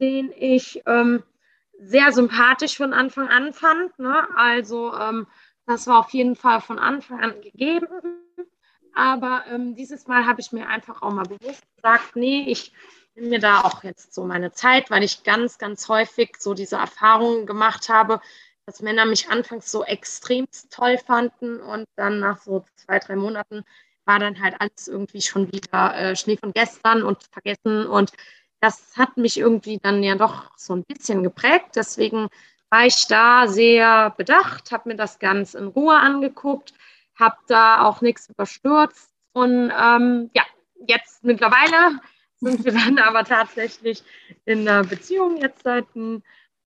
den 0.00 0.32
ich 0.34 0.82
ähm, 0.86 1.22
sehr 1.78 2.12
sympathisch 2.12 2.76
von 2.76 2.94
Anfang 2.94 3.28
an 3.28 3.52
fand. 3.52 3.98
Ne? 3.98 4.28
Also 4.34 4.94
ähm, 4.94 5.26
das 5.66 5.86
war 5.86 5.98
auf 5.98 6.10
jeden 6.10 6.36
Fall 6.36 6.62
von 6.62 6.78
Anfang 6.78 7.20
an 7.20 7.40
gegeben. 7.42 7.86
Aber 8.94 9.44
ähm, 9.48 9.76
dieses 9.76 10.06
Mal 10.06 10.26
habe 10.26 10.40
ich 10.40 10.52
mir 10.52 10.68
einfach 10.68 11.02
auch 11.02 11.12
mal 11.12 11.24
bewusst 11.24 11.62
gesagt, 11.76 12.16
nee, 12.16 12.44
ich 12.48 12.72
nehme 13.14 13.28
mir 13.28 13.40
da 13.40 13.62
auch 13.62 13.82
jetzt 13.84 14.14
so 14.14 14.24
meine 14.24 14.52
Zeit, 14.52 14.90
weil 14.90 15.02
ich 15.02 15.22
ganz, 15.22 15.58
ganz 15.58 15.88
häufig 15.88 16.36
so 16.38 16.54
diese 16.54 16.76
Erfahrungen 16.76 17.46
gemacht 17.46 17.88
habe, 17.88 18.20
dass 18.66 18.82
Männer 18.82 19.04
mich 19.04 19.28
anfangs 19.28 19.70
so 19.70 19.84
extrem 19.84 20.46
toll 20.70 20.98
fanden 20.98 21.60
und 21.60 21.86
dann 21.96 22.20
nach 22.20 22.40
so 22.40 22.64
zwei, 22.76 22.98
drei 22.98 23.16
Monaten 23.16 23.64
war 24.04 24.18
dann 24.18 24.40
halt 24.40 24.54
alles 24.60 24.88
irgendwie 24.88 25.22
schon 25.22 25.52
wieder 25.52 25.94
äh, 25.94 26.16
Schnee 26.16 26.36
von 26.36 26.52
gestern 26.52 27.02
und 27.02 27.22
vergessen. 27.32 27.86
Und 27.86 28.12
das 28.60 28.96
hat 28.96 29.16
mich 29.16 29.38
irgendwie 29.38 29.78
dann 29.78 30.02
ja 30.02 30.14
doch 30.16 30.50
so 30.56 30.74
ein 30.74 30.84
bisschen 30.84 31.22
geprägt. 31.22 31.76
Deswegen 31.76 32.28
war 32.70 32.86
ich 32.86 33.06
da 33.08 33.48
sehr 33.48 34.10
bedacht, 34.10 34.72
habe 34.72 34.90
mir 34.90 34.96
das 34.96 35.18
ganz 35.18 35.54
in 35.54 35.68
Ruhe 35.68 35.96
angeguckt, 35.96 36.72
habe 37.18 37.36
da 37.48 37.82
auch 37.82 38.00
nichts 38.00 38.28
überstürzt. 38.28 39.10
Und 39.32 39.72
ähm, 39.76 40.30
ja, 40.34 40.44
jetzt 40.86 41.24
mittlerweile 41.24 42.00
sind 42.40 42.64
wir 42.64 42.72
dann 42.72 42.98
aber 42.98 43.24
tatsächlich 43.24 44.02
in 44.44 44.68
einer 44.68 44.84
Beziehung 44.84 45.36
jetzt 45.36 45.62
seit 45.62 45.94
ein 45.94 46.22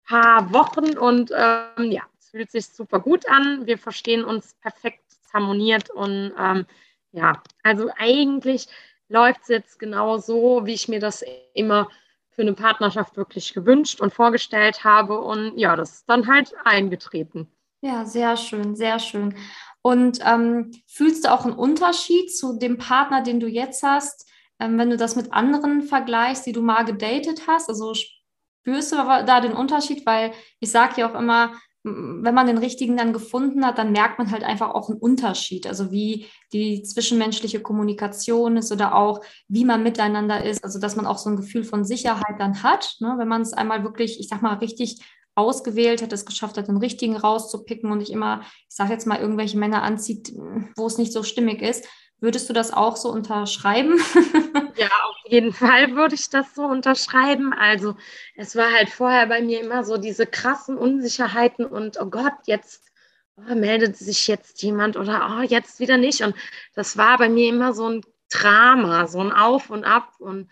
paar 0.05 0.51
Wochen 0.51 0.98
und 0.98 1.32
ähm, 1.36 1.91
ja, 1.91 2.03
es 2.20 2.29
fühlt 2.29 2.51
sich 2.51 2.67
super 2.67 3.00
gut 3.00 3.27
an. 3.29 3.65
Wir 3.65 3.77
verstehen 3.77 4.24
uns 4.24 4.53
perfekt 4.55 5.01
harmoniert 5.34 5.89
und 5.89 6.34
ähm, 6.38 6.65
ja, 7.12 7.41
also 7.63 7.89
eigentlich 7.98 8.67
läuft 9.10 9.41
es 9.43 9.48
jetzt 9.48 9.79
genau 9.79 10.17
so, 10.17 10.65
wie 10.65 10.74
ich 10.74 10.88
mir 10.88 11.00
das 11.00 11.24
immer 11.53 11.89
für 12.29 12.41
eine 12.41 12.53
Partnerschaft 12.53 13.15
wirklich 13.15 13.53
gewünscht 13.53 14.01
und 14.01 14.13
vorgestellt 14.13 14.84
habe. 14.84 15.20
Und 15.20 15.58
ja, 15.58 15.75
das 15.75 15.91
ist 15.91 16.10
dann 16.10 16.27
halt 16.27 16.53
eingetreten. 16.63 17.48
Ja, 17.82 18.05
sehr 18.05 18.38
schön, 18.38 18.75
sehr 18.75 18.98
schön. 18.98 19.36
Und 19.82 20.20
ähm, 20.25 20.72
fühlst 20.88 21.25
du 21.25 21.32
auch 21.32 21.46
einen 21.46 21.53
Unterschied 21.53 22.36
zu 22.36 22.58
dem 22.58 22.77
Partner, 22.77 23.22
den 23.22 23.39
du 23.39 23.48
jetzt 23.48 23.84
hast, 23.84 24.27
ähm, 24.60 24.78
wenn 24.78 24.90
du 24.90 24.98
das 24.98 25.16
mit 25.16 25.34
anderen 25.34 25.84
vergleichst, 25.84 26.46
die 26.46 26.54
du 26.54 26.62
mal 26.62 26.84
gedatet 26.84 27.44
hast? 27.48 27.70
Also 27.70 27.94
spürst 27.94 28.92
du 28.92 28.96
da 28.96 29.42
den 29.42 29.54
Unterschied? 29.54 30.06
Weil 30.06 30.34
ich 30.60 30.72
sage 30.72 31.02
ja 31.02 31.12
auch 31.12 31.20
immer, 31.20 31.54
wenn 31.86 32.34
man 32.34 32.48
den 32.48 32.58
richtigen 32.58 32.96
dann 32.96 33.12
gefunden 33.12 33.66
hat, 33.66 33.78
dann 33.78 33.92
merkt 33.92 34.18
man 34.18 34.32
halt 34.32 34.44
einfach 34.44 34.74
auch 34.74 34.90
einen 34.90 35.00
Unterschied. 35.00 35.68
Also 35.68 35.92
wie 35.92 36.28
die 36.54 36.82
zwischenmenschliche 36.82 37.62
Kommunikation 37.62 38.56
ist 38.56 38.72
oder 38.72 38.96
auch 38.96 39.20
wie 39.50 39.66
man 39.66 39.84
miteinander 39.84 40.46
ist. 40.46 40.64
Also 40.64 40.80
dass 40.80 40.96
man 40.96 41.06
auch 41.06 41.18
so 41.18 41.30
ein 41.30 41.36
Gefühl 41.36 41.66
von 41.66 41.84
Sicherheit 41.84 42.40
dann 42.40 42.64
hat, 42.64 42.96
ne? 43.00 43.16
wenn 43.18 43.28
man 43.28 43.42
es 43.42 43.52
einmal 43.52 43.84
wirklich, 43.84 44.20
ich 44.20 44.30
sag 44.30 44.42
mal, 44.42 44.56
richtig 44.56 45.02
ausgewählt 45.36 46.02
hat, 46.02 46.14
es 46.14 46.26
geschafft 46.26 46.58
hat, 46.58 46.68
den 46.68 46.78
richtigen 46.78 47.18
rauszupicken 47.18 47.92
und 47.92 47.98
nicht 47.98 48.12
immer, 48.12 48.42
ich 48.70 48.76
sage 48.76 48.94
jetzt 48.94 49.08
mal, 49.08 49.20
irgendwelche 49.20 49.58
Männer 49.58 49.82
anzieht, 49.82 50.32
wo 50.78 50.86
es 50.86 50.98
nicht 50.98 51.12
so 51.12 51.24
stimmig 51.24 51.62
ist. 51.62 51.86
Würdest 52.24 52.50
du 52.50 52.53
das 52.53 52.72
auch 52.72 52.96
so 52.96 53.10
unterschreiben? 53.10 53.98
ja, 54.77 54.88
auf 55.10 55.18
jeden 55.30 55.51
Fall 55.51 55.94
würde 55.94 56.15
ich 56.15 56.30
das 56.30 56.56
so 56.56 56.63
unterschreiben. 56.63 57.51
Also 57.51 57.98
es 58.38 58.56
war 58.56 58.72
halt 58.72 58.88
vorher 58.88 59.27
bei 59.27 59.42
mir 59.42 59.60
immer 59.60 59.84
so 59.84 59.98
diese 59.98 60.25
krassen 60.25 60.77
Unsicherheiten 60.77 61.65
und 61.65 62.00
oh 62.00 62.06
Gott, 62.06 62.32
jetzt 62.46 62.94
oh, 63.36 63.56
meldet 63.56 63.98
sich 63.98 64.25
jetzt 64.30 64.63
jemand 64.63 64.96
oder 64.96 65.36
oh, 65.38 65.42
jetzt 65.42 65.82
wieder 65.82 65.98
nicht. 65.98 66.22
Und 66.22 66.34
das 66.75 66.96
war 66.96 67.18
bei 67.18 67.27
mir 67.27 67.50
immer 67.50 67.74
so 67.74 67.89
ein 67.89 68.06
Drama, 68.32 69.06
so 69.08 69.20
ein 69.20 69.34
Auf 69.34 69.70
und 69.70 69.84
Ab 69.84 70.13
und 70.20 70.50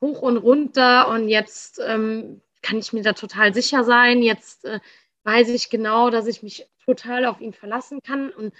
hoch 0.00 0.22
und 0.22 0.38
runter. 0.38 1.06
Und 1.06 1.28
jetzt 1.28 1.80
ähm, 1.86 2.42
kann 2.62 2.78
ich 2.78 2.92
mir 2.92 3.04
da 3.04 3.12
total 3.12 3.54
sicher 3.54 3.84
sein. 3.84 4.22
Jetzt 4.22 4.64
äh, 4.64 4.80
weiß 5.22 5.50
ich 5.50 5.70
genau, 5.70 6.10
dass 6.10 6.26
ich 6.26 6.42
mich 6.42 6.66
total 6.84 7.26
auf 7.26 7.40
ihn 7.40 7.52
verlassen 7.52 8.00
kann. 8.02 8.30
Und 8.30 8.52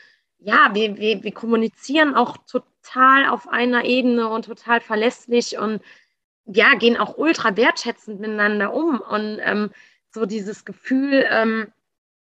ja, 0.44 0.70
wir, 0.72 0.96
wir, 0.96 1.22
wir 1.22 1.32
kommunizieren 1.32 2.14
auch 2.14 2.36
total 2.46 3.28
auf 3.28 3.48
einer 3.48 3.84
Ebene 3.84 4.28
und 4.28 4.44
total 4.46 4.80
verlässlich 4.80 5.58
und 5.58 5.82
ja, 6.46 6.74
gehen 6.74 6.96
auch 6.96 7.16
ultra 7.16 7.56
wertschätzend 7.56 8.20
miteinander 8.20 8.74
um. 8.74 9.00
Und 9.00 9.38
ähm, 9.40 9.70
so 10.10 10.26
dieses 10.26 10.64
Gefühl, 10.64 11.24
ähm, 11.30 11.72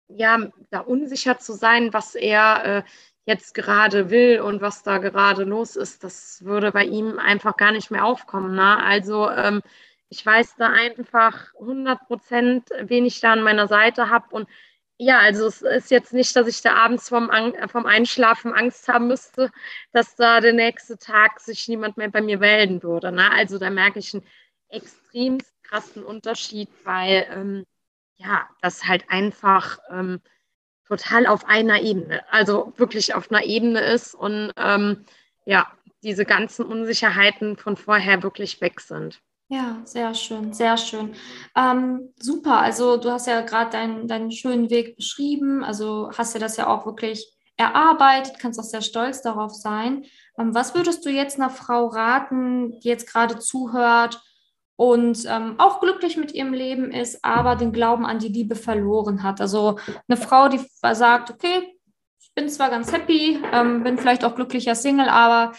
ja, 0.07 0.39
da 0.71 0.79
unsicher 0.79 1.37
zu 1.37 1.53
sein, 1.53 1.93
was 1.93 2.15
er 2.15 2.65
äh, 2.65 2.83
jetzt 3.25 3.53
gerade 3.53 4.09
will 4.09 4.39
und 4.39 4.61
was 4.61 4.83
da 4.83 4.97
gerade 4.97 5.43
los 5.43 5.75
ist, 5.75 6.03
das 6.03 6.43
würde 6.45 6.71
bei 6.71 6.85
ihm 6.85 7.19
einfach 7.19 7.57
gar 7.57 7.71
nicht 7.71 7.91
mehr 7.91 8.05
aufkommen. 8.05 8.55
Ne? 8.55 8.83
Also 8.83 9.29
ähm, 9.29 9.61
ich 10.09 10.25
weiß 10.25 10.55
da 10.55 10.69
einfach 10.69 11.53
100 11.59 12.07
Prozent, 12.07 12.69
wen 12.81 13.05
ich 13.05 13.19
da 13.19 13.33
an 13.33 13.43
meiner 13.43 13.67
Seite 13.67 14.09
habe 14.09 14.27
und 14.31 14.47
ja, 14.99 15.19
also 15.19 15.45
es 15.45 15.61
ist 15.61 15.91
jetzt 15.91 16.13
nicht, 16.13 16.35
dass 16.35 16.47
ich 16.47 16.61
da 16.61 16.73
abends 16.75 17.09
vom, 17.09 17.29
vom 17.67 17.85
Einschlafen 17.85 18.53
Angst 18.53 18.87
haben 18.87 19.07
müsste, 19.07 19.51
dass 19.91 20.15
da 20.15 20.41
der 20.41 20.53
nächste 20.53 20.97
Tag 20.97 21.39
sich 21.39 21.67
niemand 21.67 21.97
mehr 21.97 22.09
bei 22.09 22.21
mir 22.21 22.39
melden 22.39 22.81
würde. 22.81 23.11
Ne? 23.11 23.31
Also 23.31 23.59
da 23.59 23.69
merke 23.69 23.99
ich 23.99 24.13
einen 24.13 24.25
extrem 24.69 25.37
krassen 25.61 26.03
Unterschied, 26.03 26.69
weil 26.83 27.27
ähm, 27.31 27.65
ja, 28.15 28.49
das 28.61 28.85
halt 28.85 29.09
einfach 29.09 29.77
ähm, 29.91 30.19
total 30.87 31.27
auf 31.27 31.45
einer 31.45 31.81
Ebene, 31.81 32.23
also 32.31 32.73
wirklich 32.77 33.13
auf 33.13 33.29
einer 33.29 33.43
Ebene 33.43 33.81
ist 33.81 34.15
und 34.15 34.51
ähm, 34.57 35.05
ja, 35.45 35.71
diese 36.01 36.25
ganzen 36.25 36.65
Unsicherheiten 36.65 37.57
von 37.57 37.77
vorher 37.77 38.23
wirklich 38.23 38.61
weg 38.61 38.79
sind. 38.79 39.21
Ja, 39.49 39.81
sehr 39.85 40.13
schön, 40.13 40.51
sehr 40.51 40.75
schön. 40.77 41.15
Ähm, 41.55 42.13
super, 42.19 42.59
also 42.59 42.97
du 42.97 43.11
hast 43.11 43.27
ja 43.27 43.41
gerade 43.41 43.71
deinen, 43.71 44.07
deinen 44.07 44.29
schönen 44.29 44.69
Weg 44.69 44.97
beschrieben, 44.97 45.63
also 45.63 46.11
hast 46.17 46.33
ja 46.33 46.39
das 46.41 46.57
ja 46.57 46.67
auch 46.67 46.85
wirklich 46.85 47.33
erarbeitet, 47.55 48.39
kannst 48.39 48.59
auch 48.59 48.63
sehr 48.65 48.81
stolz 48.81 49.21
darauf 49.21 49.53
sein. 49.53 50.03
Ähm, 50.37 50.53
was 50.53 50.75
würdest 50.75 51.05
du 51.05 51.09
jetzt 51.09 51.39
einer 51.39 51.49
Frau 51.49 51.87
raten, 51.87 52.71
die 52.81 52.89
jetzt 52.89 53.09
gerade 53.09 53.39
zuhört 53.39 54.21
und 54.75 55.23
ähm, 55.29 55.55
auch 55.59 55.79
glücklich 55.79 56.17
mit 56.17 56.33
ihrem 56.33 56.53
Leben 56.53 56.91
ist, 56.91 57.23
aber 57.23 57.55
den 57.55 57.71
Glauben 57.71 58.05
an 58.05 58.19
die 58.19 58.27
Liebe 58.27 58.55
verloren 58.55 59.23
hat? 59.23 59.39
Also 59.39 59.79
eine 60.09 60.17
Frau, 60.17 60.49
die 60.49 60.59
sagt, 60.91 61.31
okay, 61.31 61.73
ich 62.19 62.33
bin 62.35 62.49
zwar 62.49 62.69
ganz 62.69 62.91
happy, 62.91 63.39
ähm, 63.53 63.83
bin 63.83 63.97
vielleicht 63.97 64.25
auch 64.25 64.35
glücklicher 64.35 64.75
Single, 64.75 65.07
aber 65.07 65.53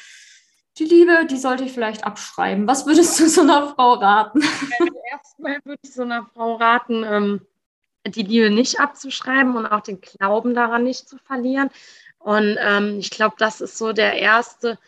die 0.78 0.84
Liebe, 0.84 1.26
die 1.26 1.36
sollte 1.36 1.64
ich 1.64 1.72
vielleicht 1.72 2.04
abschreiben. 2.04 2.66
Was 2.66 2.86
würdest 2.86 3.18
du 3.18 3.28
so 3.28 3.42
einer 3.42 3.68
Frau 3.74 3.94
raten? 3.94 4.42
Also 4.42 4.92
erstmal 5.10 5.58
würde 5.64 5.80
ich 5.82 5.92
so 5.92 6.02
einer 6.02 6.28
Frau 6.34 6.54
raten, 6.56 7.04
ähm, 7.04 7.40
die 8.06 8.22
Liebe 8.22 8.50
nicht 8.50 8.80
abzuschreiben 8.80 9.56
und 9.56 9.66
auch 9.66 9.80
den 9.80 10.00
Glauben 10.00 10.54
daran 10.54 10.84
nicht 10.84 11.08
zu 11.08 11.18
verlieren. 11.18 11.70
Und 12.18 12.56
ähm, 12.60 12.98
ich 12.98 13.10
glaube, 13.10 13.36
das 13.38 13.60
ist 13.60 13.76
so 13.76 13.92
der 13.92 14.14
erste 14.14 14.78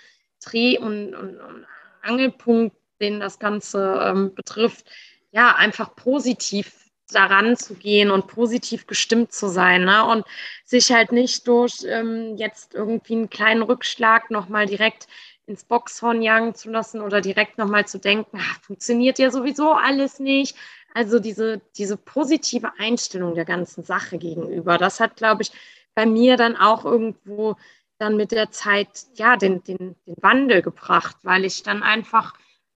Dreh- 0.44 0.78
und, 0.78 1.14
und, 1.14 1.38
und 1.38 1.66
Angelpunkt, 2.02 2.76
den 3.00 3.20
das 3.20 3.38
Ganze 3.38 4.00
ähm, 4.04 4.34
betrifft. 4.34 4.86
Ja, 5.32 5.54
einfach 5.56 5.94
positiv 5.94 6.90
daran 7.12 7.56
zu 7.56 7.74
gehen 7.74 8.10
und 8.10 8.26
positiv 8.26 8.86
gestimmt 8.86 9.32
zu 9.32 9.48
sein 9.48 9.84
ne? 9.84 10.04
und 10.06 10.24
sich 10.64 10.92
halt 10.92 11.12
nicht 11.12 11.46
durch 11.48 11.84
ähm, 11.84 12.36
jetzt 12.36 12.74
irgendwie 12.74 13.14
einen 13.14 13.30
kleinen 13.30 13.62
Rückschlag 13.62 14.30
nochmal 14.30 14.66
direkt 14.66 15.08
ins 15.50 15.64
Boxhorn 15.64 16.22
jagen 16.22 16.54
zu 16.54 16.70
lassen 16.70 17.00
oder 17.00 17.20
direkt 17.20 17.58
nochmal 17.58 17.86
zu 17.86 17.98
denken, 17.98 18.38
ach, 18.40 18.60
funktioniert 18.62 19.18
ja 19.18 19.30
sowieso 19.30 19.72
alles 19.72 20.20
nicht. 20.20 20.56
Also 20.94 21.18
diese, 21.18 21.60
diese 21.76 21.96
positive 21.96 22.72
Einstellung 22.78 23.34
der 23.34 23.44
ganzen 23.44 23.84
Sache 23.84 24.18
gegenüber, 24.18 24.78
das 24.78 25.00
hat, 25.00 25.16
glaube 25.16 25.42
ich, 25.42 25.52
bei 25.94 26.06
mir 26.06 26.36
dann 26.36 26.56
auch 26.56 26.84
irgendwo 26.84 27.56
dann 27.98 28.16
mit 28.16 28.32
der 28.32 28.50
Zeit 28.50 28.88
ja 29.14 29.36
den, 29.36 29.62
den, 29.62 29.96
den 30.06 30.16
Wandel 30.20 30.62
gebracht, 30.62 31.16
weil 31.22 31.44
ich 31.44 31.62
dann 31.62 31.82
einfach 31.82 32.34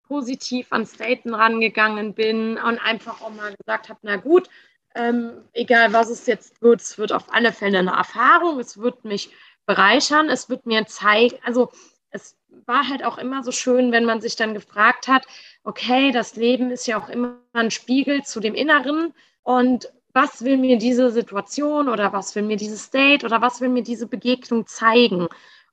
positiv 0.07 0.71
ans 0.71 0.97
Daten 0.97 1.33
rangegangen 1.33 2.15
bin 2.15 2.57
und 2.57 2.79
einfach 2.79 3.21
auch 3.21 3.29
mal 3.29 3.55
gesagt 3.55 3.89
habe, 3.89 3.99
na 4.01 4.15
gut, 4.15 4.49
ähm, 4.95 5.43
egal 5.53 5.93
was 5.93 6.09
es 6.09 6.25
jetzt 6.25 6.61
wird, 6.61 6.81
es 6.81 6.97
wird 6.97 7.13
auf 7.13 7.33
alle 7.33 7.53
Fälle 7.53 7.79
eine 7.79 7.91
Erfahrung, 7.91 8.59
es 8.59 8.77
wird 8.77 9.05
mich 9.05 9.29
bereichern, 9.65 10.29
es 10.29 10.49
wird 10.49 10.65
mir 10.65 10.85
zeigen, 10.87 11.37
also 11.43 11.71
es 12.09 12.35
war 12.65 12.87
halt 12.87 13.03
auch 13.03 13.17
immer 13.17 13.43
so 13.43 13.51
schön, 13.51 13.91
wenn 13.91 14.05
man 14.05 14.21
sich 14.21 14.35
dann 14.35 14.53
gefragt 14.53 15.07
hat, 15.07 15.25
okay, 15.63 16.11
das 16.11 16.35
Leben 16.35 16.71
ist 16.71 16.87
ja 16.87 17.01
auch 17.01 17.09
immer 17.09 17.37
ein 17.53 17.71
Spiegel 17.71 18.23
zu 18.23 18.39
dem 18.39 18.55
Inneren 18.55 19.13
und 19.43 19.91
was 20.13 20.43
will 20.43 20.57
mir 20.57 20.77
diese 20.77 21.09
Situation 21.11 21.87
oder 21.87 22.11
was 22.13 22.35
will 22.35 22.43
mir 22.43 22.57
dieses 22.57 22.89
Date 22.89 23.23
oder 23.23 23.41
was 23.41 23.61
will 23.61 23.69
mir 23.69 23.83
diese 23.83 24.07
Begegnung 24.07 24.67
zeigen? 24.67 25.27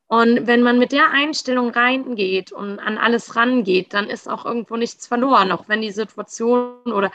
Und 0.07 0.47
wenn 0.47 0.63
man 0.63 0.79
mit 0.79 0.93
der 0.93 1.11
Einstellung 1.11 1.71
reingeht 1.71 2.51
und 2.53 2.79
an 2.79 2.97
alles 2.97 3.37
rangeht, 3.37 3.93
dann 3.93 4.09
ist 4.09 4.29
auch 4.29 4.47
irgendwo 4.47 4.77
nichts 4.77 5.07
verloren, 5.07 5.53
auch 5.53 5.69
wenn 5.69 5.83
die 5.83 5.91
Situation 5.91 6.93
oder 6.93 7.11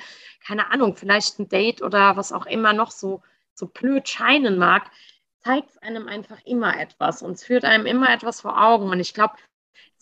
keine 0.46 0.70
Ahnung, 0.72 0.96
vielleicht 0.96 1.39
ein 1.39 1.50
Date 1.50 1.82
oder 1.82 2.17
was 2.17 2.32
auch 2.32 2.46
immer 2.46 2.74
noch 2.74 2.91
so, 2.91 3.22
so 3.55 3.65
blöd 3.67 4.08
scheinen 4.08 4.58
mag, 4.58 4.91
zeigt 5.39 5.72
es 5.72 5.77
einem 5.79 6.08
einfach 6.08 6.38
immer 6.46 6.79
etwas 6.79 7.22
und 7.22 7.32
es 7.32 7.43
führt 7.43 7.65
einem 7.65 7.86
immer 7.86 8.10
etwas 8.13 8.41
vor 8.41 8.62
Augen. 8.62 8.89
Und 8.89 9.00
ich 9.00 9.13
glaube, 9.13 9.34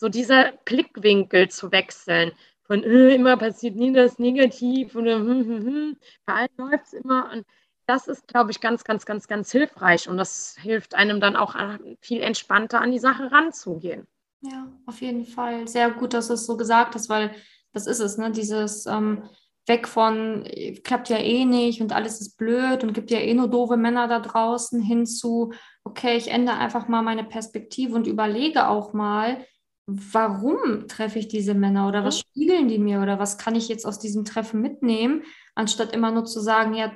so 0.02 0.08
dieser 0.08 0.50
Blickwinkel 0.64 1.48
zu 1.48 1.70
wechseln, 1.70 2.32
von 2.64 2.82
äh, 2.82 3.14
immer 3.14 3.36
passiert 3.36 3.76
nie 3.76 3.92
das 3.92 4.18
Negativ 4.18 4.96
oder 4.96 5.20
hm, 5.20 5.46
hm, 5.46 5.64
hm, 5.64 5.96
bei 6.26 6.34
allen 6.34 6.48
läuft 6.56 6.86
es 6.86 6.92
immer. 6.92 7.30
Und 7.32 7.46
das 7.86 8.08
ist, 8.08 8.26
glaube 8.26 8.50
ich, 8.50 8.60
ganz, 8.60 8.82
ganz, 8.82 9.06
ganz, 9.06 9.28
ganz 9.28 9.52
hilfreich. 9.52 10.08
Und 10.08 10.16
das 10.16 10.56
hilft 10.60 10.96
einem 10.96 11.20
dann 11.20 11.36
auch 11.36 11.54
äh, 11.54 11.78
viel 12.00 12.20
entspannter 12.20 12.80
an 12.80 12.90
die 12.90 12.98
Sache 12.98 13.30
ranzugehen. 13.30 14.08
Ja, 14.40 14.66
auf 14.86 15.00
jeden 15.00 15.24
Fall. 15.24 15.68
Sehr 15.68 15.92
gut, 15.92 16.14
dass 16.14 16.26
du 16.26 16.34
es 16.34 16.46
so 16.46 16.56
gesagt 16.56 16.96
hast, 16.96 17.08
weil 17.08 17.32
das 17.72 17.86
ist 17.86 18.00
es, 18.00 18.18
ne? 18.18 18.32
Dieses 18.32 18.86
ähm, 18.86 19.22
weg 19.68 19.86
von, 19.86 20.48
klappt 20.82 21.10
ja 21.10 21.18
eh 21.18 21.44
nicht 21.44 21.80
und 21.80 21.92
alles 21.92 22.20
ist 22.20 22.36
blöd 22.36 22.82
und 22.82 22.92
gibt 22.92 23.12
ja 23.12 23.20
eh 23.20 23.34
nur 23.34 23.46
doofe 23.46 23.76
Männer 23.76 24.08
da 24.08 24.18
draußen 24.18 24.82
hin 24.82 25.06
zu, 25.06 25.52
okay, 25.84 26.16
ich 26.16 26.28
ändere 26.28 26.58
einfach 26.58 26.88
mal 26.88 27.02
meine 27.02 27.22
Perspektive 27.22 27.94
und 27.94 28.08
überlege 28.08 28.66
auch 28.66 28.92
mal, 28.92 29.46
warum 29.86 30.86
treffe 30.88 31.18
ich 31.18 31.28
diese 31.28 31.54
Männer 31.54 31.88
oder 31.88 32.04
was 32.04 32.20
spiegeln 32.20 32.68
die 32.68 32.78
mir 32.78 33.00
oder 33.00 33.18
was 33.18 33.38
kann 33.38 33.54
ich 33.54 33.68
jetzt 33.68 33.86
aus 33.86 33.98
diesem 33.98 34.24
Treffen 34.24 34.60
mitnehmen, 34.60 35.24
anstatt 35.54 35.92
immer 35.92 36.10
nur 36.10 36.24
zu 36.24 36.40
sagen, 36.40 36.74
ja, 36.74 36.92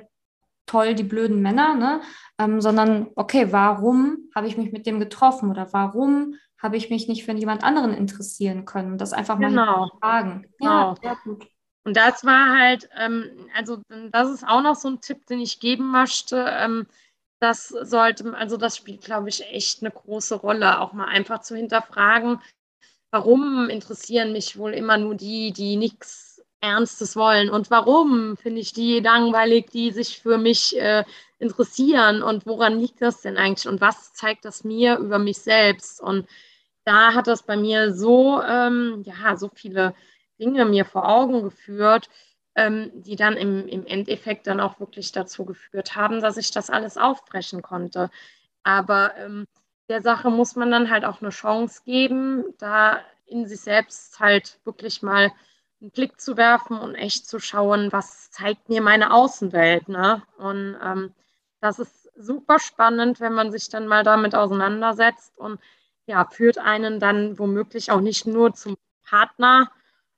toll, 0.65 0.95
die 0.95 1.03
blöden 1.03 1.41
Männer, 1.41 1.75
ne? 1.75 2.01
Ähm, 2.37 2.61
sondern, 2.61 3.07
okay, 3.15 3.51
warum 3.51 4.29
habe 4.35 4.47
ich 4.47 4.57
mich 4.57 4.71
mit 4.71 4.85
dem 4.85 4.99
getroffen 4.99 5.49
oder 5.49 5.71
warum 5.73 6.35
habe 6.61 6.77
ich 6.77 6.89
mich 6.89 7.07
nicht 7.07 7.23
für 7.23 7.33
jemand 7.33 7.63
anderen 7.63 7.93
interessieren 7.93 8.65
können? 8.65 8.97
Das 8.97 9.13
einfach 9.13 9.37
mal 9.37 9.49
genau. 9.49 9.89
fragen. 9.99 10.45
Genau. 10.59 10.89
Ja, 10.89 10.95
sehr 11.01 11.17
gut. 11.23 11.47
Und 11.83 11.95
das 11.95 12.25
war 12.25 12.57
halt, 12.57 12.89
ähm, 12.97 13.47
also 13.55 13.81
das 14.11 14.29
ist 14.29 14.45
auch 14.45 14.61
noch 14.61 14.75
so 14.75 14.89
ein 14.89 14.99
Tipp, 14.99 15.25
den 15.27 15.39
ich 15.39 15.61
geben 15.61 15.89
möchte. 15.89 16.45
Ähm, 16.49 16.85
das 17.39 17.69
sollte, 17.69 18.35
also 18.35 18.57
das 18.57 18.75
spielt, 18.75 19.01
glaube 19.01 19.29
ich, 19.29 19.45
echt 19.53 19.81
eine 19.81 19.91
große 19.91 20.35
Rolle, 20.35 20.81
auch 20.81 20.91
mal 20.91 21.05
einfach 21.05 21.39
zu 21.39 21.55
hinterfragen, 21.55 22.41
warum 23.11 23.69
interessieren 23.69 24.31
mich 24.31 24.57
wohl 24.57 24.73
immer 24.73 24.97
nur 24.97 25.15
die, 25.15 25.51
die 25.51 25.75
nichts 25.75 26.43
Ernstes 26.61 27.15
wollen? 27.15 27.49
Und 27.49 27.71
warum 27.71 28.37
finde 28.37 28.61
ich 28.61 28.73
die 28.73 28.99
langweilig, 28.99 29.69
die 29.71 29.91
sich 29.91 30.21
für 30.21 30.37
mich 30.37 30.77
äh, 30.79 31.03
interessieren? 31.39 32.21
Und 32.23 32.45
woran 32.45 32.79
liegt 32.79 33.01
das 33.01 33.21
denn 33.21 33.37
eigentlich? 33.37 33.67
Und 33.67 33.81
was 33.81 34.13
zeigt 34.13 34.45
das 34.45 34.63
mir 34.63 34.97
über 34.97 35.19
mich 35.19 35.39
selbst? 35.39 36.01
Und 36.01 36.27
da 36.85 37.13
hat 37.13 37.27
das 37.27 37.43
bei 37.43 37.57
mir 37.57 37.93
so, 37.93 38.41
ähm, 38.41 39.03
ja, 39.05 39.35
so 39.37 39.49
viele 39.53 39.93
Dinge 40.39 40.65
mir 40.65 40.85
vor 40.85 41.07
Augen 41.07 41.43
geführt, 41.43 42.09
ähm, 42.55 42.91
die 42.95 43.15
dann 43.15 43.37
im, 43.37 43.67
im 43.67 43.85
Endeffekt 43.85 44.47
dann 44.47 44.59
auch 44.59 44.79
wirklich 44.79 45.11
dazu 45.11 45.45
geführt 45.45 45.95
haben, 45.95 46.21
dass 46.21 46.37
ich 46.37 46.51
das 46.51 46.69
alles 46.69 46.97
aufbrechen 46.97 47.61
konnte. 47.61 48.09
Aber 48.63 49.15
ähm, 49.17 49.45
der 49.89 50.01
Sache 50.01 50.29
muss 50.29 50.55
man 50.55 50.71
dann 50.71 50.89
halt 50.89 51.05
auch 51.05 51.21
eine 51.21 51.29
Chance 51.29 51.81
geben, 51.85 52.43
da 52.57 52.99
in 53.25 53.47
sich 53.47 53.61
selbst 53.61 54.19
halt 54.19 54.59
wirklich 54.63 55.01
mal 55.01 55.31
einen 55.81 55.91
Blick 55.91 56.19
zu 56.19 56.37
werfen 56.37 56.77
und 56.77 56.95
echt 56.95 57.27
zu 57.27 57.39
schauen, 57.39 57.91
was 57.91 58.31
zeigt 58.31 58.69
mir 58.69 58.81
meine 58.81 59.13
Außenwelt. 59.13 59.89
Ne? 59.89 60.23
Und 60.37 60.77
ähm, 60.83 61.13
das 61.61 61.79
ist 61.79 62.09
super 62.15 62.59
spannend, 62.59 63.19
wenn 63.19 63.33
man 63.33 63.51
sich 63.51 63.69
dann 63.69 63.87
mal 63.87 64.03
damit 64.03 64.35
auseinandersetzt 64.35 65.37
und 65.37 65.59
ja, 66.05 66.25
führt 66.25 66.57
einen 66.57 66.99
dann 66.99 67.37
womöglich 67.37 67.91
auch 67.91 68.01
nicht 68.01 68.25
nur 68.25 68.53
zum 68.53 68.77
Partner, 69.03 69.71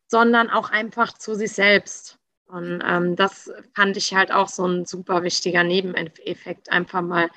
sondern 0.08 0.50
auch 0.50 0.70
einfach 0.70 1.14
zu 1.14 1.36
sich 1.36 1.52
selbst. 1.52 2.20
Und 2.48 2.82
ähm, 2.86 3.16
das 3.16 3.52
fand 3.76 3.98
ich 3.98 4.14
halt 4.14 4.32
auch 4.32 4.48
so 4.48 4.66
ein 4.66 4.86
super 4.86 5.24
wichtiger 5.24 5.64
Nebeneffekt, 5.64 6.72
einfach 6.72 7.02
mal 7.02 7.30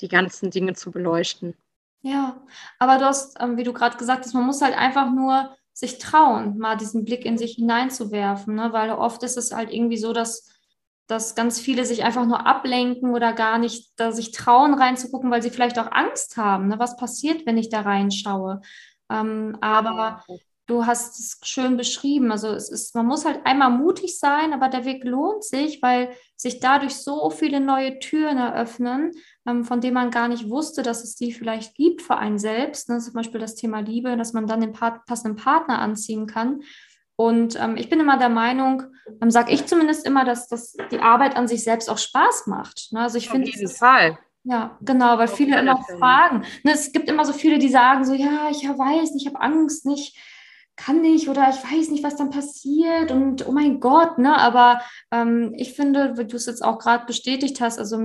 die 0.00 0.08
ganzen 0.08 0.50
Dinge 0.50 0.74
zu 0.74 0.90
beleuchten. 0.90 1.56
Ja, 2.02 2.42
aber 2.78 2.98
du 2.98 3.04
hast, 3.04 3.36
ähm, 3.40 3.56
wie 3.56 3.62
du 3.64 3.72
gerade 3.72 3.96
gesagt 3.96 4.24
hast, 4.24 4.34
man 4.34 4.44
muss 4.46 4.60
halt 4.60 4.76
einfach 4.76 5.10
nur 5.10 5.56
sich 5.72 5.98
trauen, 5.98 6.58
mal 6.58 6.76
diesen 6.76 7.04
Blick 7.04 7.24
in 7.24 7.38
sich 7.38 7.54
hineinzuwerfen, 7.54 8.54
ne? 8.56 8.72
weil 8.72 8.90
oft 8.90 9.22
ist 9.22 9.36
es 9.36 9.52
halt 9.52 9.72
irgendwie 9.72 9.96
so, 9.96 10.12
dass, 10.12 10.48
dass 11.06 11.34
ganz 11.34 11.60
viele 11.60 11.84
sich 11.86 12.04
einfach 12.04 12.26
nur 12.26 12.46
ablenken 12.46 13.14
oder 13.14 13.32
gar 13.32 13.58
nicht 13.58 13.92
da 13.96 14.12
sich 14.12 14.32
trauen 14.32 14.74
reinzugucken, 14.74 15.30
weil 15.30 15.42
sie 15.42 15.50
vielleicht 15.50 15.78
auch 15.78 15.90
Angst 15.92 16.36
haben. 16.36 16.68
Ne? 16.68 16.78
Was 16.78 16.96
passiert, 16.96 17.46
wenn 17.46 17.56
ich 17.56 17.68
da 17.70 17.82
reinschaue? 17.82 18.60
Ähm, 19.08 19.56
aber 19.60 20.24
du 20.72 20.86
hast 20.86 21.18
es 21.18 21.38
schön 21.42 21.76
beschrieben. 21.76 22.32
Also 22.32 22.48
es 22.48 22.70
ist, 22.70 22.94
man 22.94 23.06
muss 23.06 23.24
halt 23.24 23.40
einmal 23.44 23.70
mutig 23.70 24.18
sein, 24.18 24.52
aber 24.52 24.68
der 24.68 24.84
Weg 24.84 25.04
lohnt 25.04 25.44
sich, 25.44 25.82
weil 25.82 26.10
sich 26.36 26.60
dadurch 26.60 26.96
so 26.96 27.30
viele 27.30 27.60
neue 27.60 27.98
Türen 27.98 28.38
eröffnen, 28.38 29.12
ähm, 29.46 29.64
von 29.64 29.80
denen 29.80 29.94
man 29.94 30.10
gar 30.10 30.28
nicht 30.28 30.48
wusste, 30.48 30.82
dass 30.82 31.04
es 31.04 31.14
die 31.14 31.32
vielleicht 31.32 31.74
gibt 31.74 32.02
für 32.02 32.16
einen 32.16 32.38
selbst. 32.38 32.88
Ne? 32.88 32.98
Zum 32.98 33.12
Beispiel 33.12 33.40
das 33.40 33.54
Thema 33.54 33.80
Liebe, 33.80 34.16
dass 34.16 34.32
man 34.32 34.46
dann 34.46 34.60
den 34.60 34.72
Part 34.72 35.04
passenden 35.04 35.36
Partner 35.36 35.78
anziehen 35.78 36.26
kann. 36.26 36.62
Und 37.16 37.60
ähm, 37.60 37.76
ich 37.76 37.90
bin 37.90 38.00
immer 38.00 38.16
der 38.16 38.30
Meinung, 38.30 38.84
ähm, 39.20 39.30
sage 39.30 39.52
ich 39.52 39.66
zumindest 39.66 40.06
immer, 40.06 40.24
dass, 40.24 40.48
dass 40.48 40.74
die 40.90 41.00
Arbeit 41.00 41.36
an 41.36 41.46
sich 41.46 41.62
selbst 41.62 41.90
auch 41.90 41.98
Spaß 41.98 42.46
macht. 42.46 42.88
Ne? 42.92 43.00
Also 43.00 43.18
ich 43.18 43.28
finde, 43.28 43.48
Auf 43.48 43.54
jeden 43.54 43.68
Fall. 43.68 44.18
Ja, 44.44 44.76
genau, 44.80 45.18
weil 45.18 45.28
viele 45.28 45.60
immer 45.60 45.80
fragen. 45.98 46.44
Ne, 46.64 46.72
es 46.72 46.90
gibt 46.90 47.08
immer 47.08 47.24
so 47.24 47.32
viele, 47.32 47.58
die 47.58 47.68
sagen 47.68 48.04
so, 48.04 48.12
ja, 48.12 48.48
ich 48.50 48.64
weiß 48.64 49.12
nicht, 49.12 49.26
ich 49.26 49.32
habe 49.32 49.40
Angst, 49.40 49.86
nicht 49.86 50.16
kann 50.76 51.02
nicht 51.02 51.28
oder 51.28 51.50
ich 51.50 51.62
weiß 51.62 51.90
nicht, 51.90 52.02
was 52.02 52.16
dann 52.16 52.30
passiert 52.30 53.10
und 53.10 53.46
oh 53.46 53.52
mein 53.52 53.80
Gott, 53.80 54.18
ne? 54.18 54.36
Aber 54.36 54.80
ähm, 55.10 55.52
ich 55.56 55.74
finde, 55.74 56.16
wie 56.16 56.24
du 56.24 56.36
es 56.36 56.46
jetzt 56.46 56.64
auch 56.64 56.78
gerade 56.78 57.04
bestätigt 57.06 57.60
hast, 57.60 57.78
also 57.78 57.98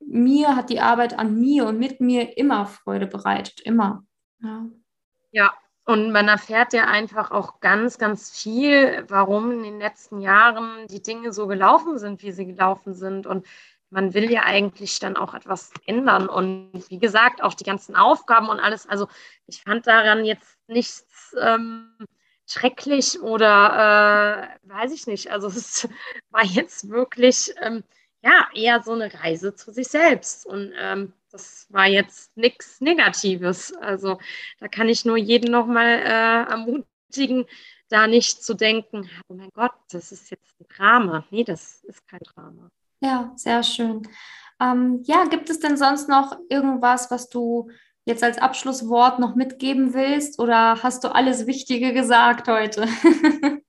mir 0.00 0.56
hat 0.56 0.70
die 0.70 0.80
Arbeit 0.80 1.18
an 1.18 1.38
mir 1.38 1.66
und 1.66 1.78
mit 1.78 2.00
mir 2.00 2.36
immer 2.38 2.66
Freude 2.66 3.06
bereitet, 3.06 3.60
immer. 3.60 4.04
Ja. 4.40 4.66
ja. 5.32 5.54
Und 5.86 6.12
man 6.12 6.28
erfährt 6.28 6.72
ja 6.72 6.86
einfach 6.86 7.30
auch 7.30 7.60
ganz, 7.60 7.98
ganz 7.98 8.30
viel, 8.30 9.04
warum 9.08 9.50
in 9.52 9.62
den 9.64 9.78
letzten 9.78 10.20
Jahren 10.20 10.86
die 10.86 11.02
Dinge 11.02 11.30
so 11.32 11.46
gelaufen 11.46 11.98
sind, 11.98 12.22
wie 12.22 12.32
sie 12.32 12.46
gelaufen 12.46 12.94
sind. 12.94 13.26
Und 13.26 13.46
man 13.90 14.14
will 14.14 14.30
ja 14.30 14.44
eigentlich 14.44 14.98
dann 14.98 15.16
auch 15.16 15.34
etwas 15.34 15.72
ändern. 15.84 16.28
Und 16.28 16.72
wie 16.88 16.98
gesagt, 16.98 17.42
auch 17.42 17.52
die 17.52 17.64
ganzen 17.64 17.96
Aufgaben 17.96 18.48
und 18.48 18.60
alles. 18.60 18.88
Also 18.88 19.08
ich 19.46 19.62
fand 19.62 19.86
daran 19.86 20.24
jetzt 20.24 20.56
nichts 20.68 21.34
ähm, 21.38 21.94
schrecklich 22.46 23.20
oder 23.20 24.58
äh, 24.64 24.68
weiß 24.68 24.92
ich 24.92 25.06
nicht. 25.06 25.30
Also 25.30 25.48
es 25.48 25.88
war 26.30 26.44
jetzt 26.44 26.88
wirklich 26.88 27.54
ähm, 27.60 27.84
ja 28.22 28.48
eher 28.54 28.82
so 28.82 28.92
eine 28.92 29.12
Reise 29.12 29.54
zu 29.54 29.72
sich 29.72 29.88
selbst 29.88 30.46
und 30.46 30.72
ähm, 30.78 31.12
das 31.30 31.66
war 31.70 31.86
jetzt 31.86 32.36
nichts 32.36 32.80
Negatives. 32.80 33.74
Also 33.74 34.18
da 34.60 34.68
kann 34.68 34.88
ich 34.88 35.04
nur 35.04 35.16
jeden 35.16 35.50
nochmal 35.50 35.98
äh, 35.98 36.50
ermutigen, 36.50 37.46
da 37.88 38.06
nicht 38.06 38.42
zu 38.42 38.54
denken, 38.54 39.10
oh 39.28 39.34
mein 39.34 39.50
Gott, 39.52 39.72
das 39.90 40.12
ist 40.12 40.30
jetzt 40.30 40.54
ein 40.60 40.66
Drama. 40.68 41.24
Nee, 41.30 41.44
das 41.44 41.82
ist 41.84 42.06
kein 42.06 42.20
Drama. 42.20 42.70
Ja, 43.00 43.32
sehr 43.36 43.62
schön. 43.62 44.08
Ähm, 44.60 45.02
ja, 45.04 45.24
gibt 45.24 45.50
es 45.50 45.58
denn 45.58 45.76
sonst 45.76 46.08
noch 46.08 46.38
irgendwas, 46.48 47.10
was 47.10 47.28
du 47.28 47.70
jetzt 48.04 48.22
als 48.22 48.38
Abschlusswort 48.38 49.18
noch 49.18 49.34
mitgeben 49.34 49.94
willst 49.94 50.38
oder 50.38 50.82
hast 50.82 51.04
du 51.04 51.14
alles 51.14 51.46
Wichtige 51.46 51.92
gesagt 51.92 52.48
heute? 52.48 52.86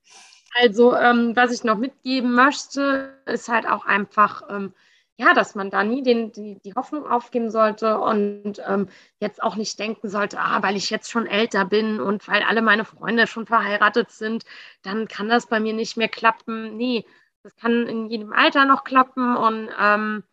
also, 0.62 0.96
ähm, 0.96 1.36
was 1.36 1.52
ich 1.52 1.64
noch 1.64 1.78
mitgeben 1.78 2.34
möchte, 2.34 3.22
ist 3.26 3.50
halt 3.50 3.68
auch 3.68 3.86
einfach, 3.86 4.44
ähm, 4.50 4.74
ja, 5.18 5.34
dass 5.34 5.56
man 5.56 5.70
da 5.70 5.84
nie 5.86 6.04
den, 6.04 6.34
die, 6.34 6.60
die 6.66 6.74
Hoffnung 6.74 7.08
aufgeben 7.08 7.50
sollte 7.50 8.00
und 8.00 8.62
ähm, 8.68 8.90
jetzt 9.22 9.42
auch 9.42 9.56
nicht 9.56 9.80
denken 9.80 10.10
sollte, 10.10 10.40
ah, 10.40 10.62
weil 10.62 10.76
ich 10.76 10.90
jetzt 10.90 11.10
schon 11.10 11.26
älter 11.28 11.64
bin 11.64 12.02
und 12.02 12.28
weil 12.28 12.44
alle 12.44 12.62
meine 12.62 12.84
Freunde 12.84 13.26
schon 13.28 13.46
verheiratet 13.46 14.12
sind, 14.12 14.44
dann 14.82 15.08
kann 15.08 15.30
das 15.30 15.48
bei 15.48 15.62
mir 15.62 15.74
nicht 15.74 15.96
mehr 15.96 16.10
klappen. 16.10 16.76
Nee, 16.76 17.06
das 17.44 17.56
kann 17.56 17.88
in 17.88 18.08
jedem 18.10 18.34
Alter 18.34 18.66
noch 18.66 18.84
klappen 18.84 19.38
und 19.38 19.70
ähm, 19.80 20.24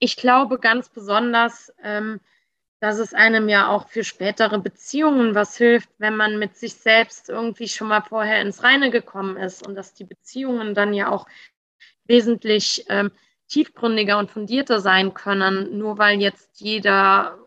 ich 0.00 0.16
glaube 0.16 0.58
ganz 0.58 0.88
besonders, 0.88 1.72
ähm, 1.82 2.20
dass 2.80 2.98
es 2.98 3.12
einem 3.12 3.48
ja 3.48 3.68
auch 3.68 3.88
für 3.88 4.04
spätere 4.04 4.58
Beziehungen 4.58 5.34
was 5.34 5.56
hilft, 5.56 5.90
wenn 5.98 6.16
man 6.16 6.38
mit 6.38 6.56
sich 6.56 6.74
selbst 6.74 7.28
irgendwie 7.28 7.68
schon 7.68 7.88
mal 7.88 8.00
vorher 8.00 8.40
ins 8.40 8.62
Reine 8.62 8.90
gekommen 8.90 9.36
ist 9.36 9.66
und 9.66 9.74
dass 9.74 9.92
die 9.94 10.04
Beziehungen 10.04 10.74
dann 10.74 10.94
ja 10.94 11.08
auch 11.10 11.26
wesentlich 12.06 12.86
ähm, 12.88 13.10
tiefgründiger 13.48 14.18
und 14.18 14.30
fundierter 14.30 14.80
sein 14.80 15.12
können. 15.12 15.76
Nur 15.76 15.98
weil 15.98 16.20
jetzt 16.20 16.60
jeder 16.60 17.38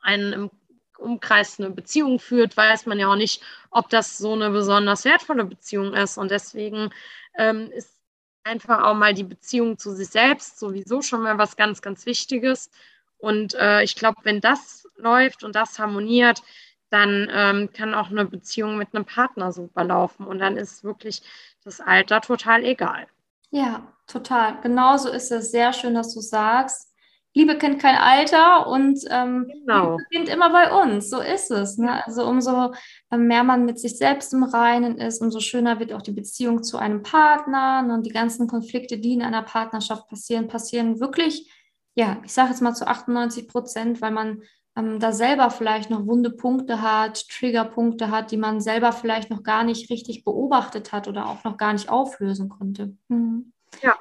einen 0.00 0.32
im 0.32 0.50
Umkreis 0.98 1.58
eine 1.58 1.70
Beziehung 1.70 2.18
führt, 2.18 2.56
weiß 2.56 2.86
man 2.86 2.98
ja 2.98 3.08
auch 3.08 3.16
nicht, 3.16 3.42
ob 3.70 3.90
das 3.90 4.16
so 4.18 4.32
eine 4.32 4.50
besonders 4.50 5.04
wertvolle 5.04 5.44
Beziehung 5.44 5.94
ist. 5.94 6.16
Und 6.16 6.30
deswegen 6.30 6.90
ähm, 7.38 7.70
ist 7.72 7.98
einfach 8.44 8.82
auch 8.84 8.94
mal 8.94 9.12
die 9.12 9.24
Beziehung 9.24 9.78
zu 9.78 9.92
sich 9.92 10.08
selbst 10.08 10.58
sowieso 10.58 11.02
schon 11.02 11.22
mal 11.22 11.36
was 11.38 11.56
ganz, 11.56 11.82
ganz 11.82 12.06
Wichtiges. 12.06 12.70
Und 13.20 13.54
äh, 13.54 13.82
ich 13.82 13.96
glaube, 13.96 14.18
wenn 14.24 14.40
das 14.40 14.86
läuft 14.96 15.44
und 15.44 15.54
das 15.54 15.78
harmoniert, 15.78 16.42
dann 16.90 17.28
ähm, 17.32 17.70
kann 17.72 17.94
auch 17.94 18.10
eine 18.10 18.24
Beziehung 18.24 18.76
mit 18.76 18.94
einem 18.94 19.04
Partner 19.04 19.52
super 19.52 19.84
laufen. 19.84 20.26
Und 20.26 20.38
dann 20.38 20.56
ist 20.56 20.84
wirklich 20.84 21.22
das 21.64 21.80
Alter 21.80 22.20
total 22.20 22.64
egal. 22.64 23.06
Ja, 23.50 23.86
total. 24.06 24.60
Genauso 24.62 25.10
ist 25.10 25.30
es. 25.30 25.50
Sehr 25.50 25.72
schön, 25.72 25.94
dass 25.94 26.14
du 26.14 26.20
sagst. 26.20 26.88
Liebe 27.32 27.56
kennt 27.58 27.80
kein 27.80 27.94
Alter 27.94 28.66
und 28.66 29.04
ähm, 29.08 29.48
genau. 29.52 29.92
Liebe 29.92 30.04
beginnt 30.08 30.28
immer 30.28 30.50
bei 30.50 30.82
uns. 30.82 31.10
So 31.10 31.20
ist 31.20 31.52
es. 31.52 31.78
Ne? 31.78 32.04
Also 32.04 32.26
umso 32.26 32.72
ähm, 33.12 33.28
mehr 33.28 33.44
man 33.44 33.64
mit 33.64 33.78
sich 33.78 33.98
selbst 33.98 34.32
im 34.32 34.42
Reinen 34.42 34.98
ist, 34.98 35.22
umso 35.22 35.38
schöner 35.38 35.78
wird 35.78 35.92
auch 35.92 36.02
die 36.02 36.10
Beziehung 36.10 36.64
zu 36.64 36.76
einem 36.76 37.04
Partner. 37.04 37.82
Ne? 37.82 37.94
Und 37.94 38.04
die 38.04 38.10
ganzen 38.10 38.48
Konflikte, 38.48 38.98
die 38.98 39.12
in 39.12 39.22
einer 39.22 39.42
Partnerschaft 39.42 40.08
passieren, 40.08 40.48
passieren 40.48 40.98
wirklich 40.98 41.48
ja, 41.94 42.20
ich 42.24 42.32
sage 42.32 42.50
jetzt 42.50 42.62
mal 42.62 42.74
zu 42.74 42.86
98 42.86 43.48
Prozent, 43.48 44.00
weil 44.00 44.12
man 44.12 44.42
ähm, 44.76 45.00
da 45.00 45.12
selber 45.12 45.50
vielleicht 45.50 45.90
noch 45.90 46.06
wunde 46.06 46.30
Punkte 46.30 46.82
hat, 46.82 47.28
Triggerpunkte 47.28 48.10
hat, 48.10 48.30
die 48.30 48.36
man 48.36 48.60
selber 48.60 48.92
vielleicht 48.92 49.30
noch 49.30 49.42
gar 49.42 49.64
nicht 49.64 49.90
richtig 49.90 50.24
beobachtet 50.24 50.92
hat 50.92 51.08
oder 51.08 51.28
auch 51.28 51.44
noch 51.44 51.56
gar 51.56 51.72
nicht 51.72 51.88
auflösen 51.88 52.48
konnte. 52.48 52.96
Mhm. 53.08 53.52
Ja. 53.82 53.94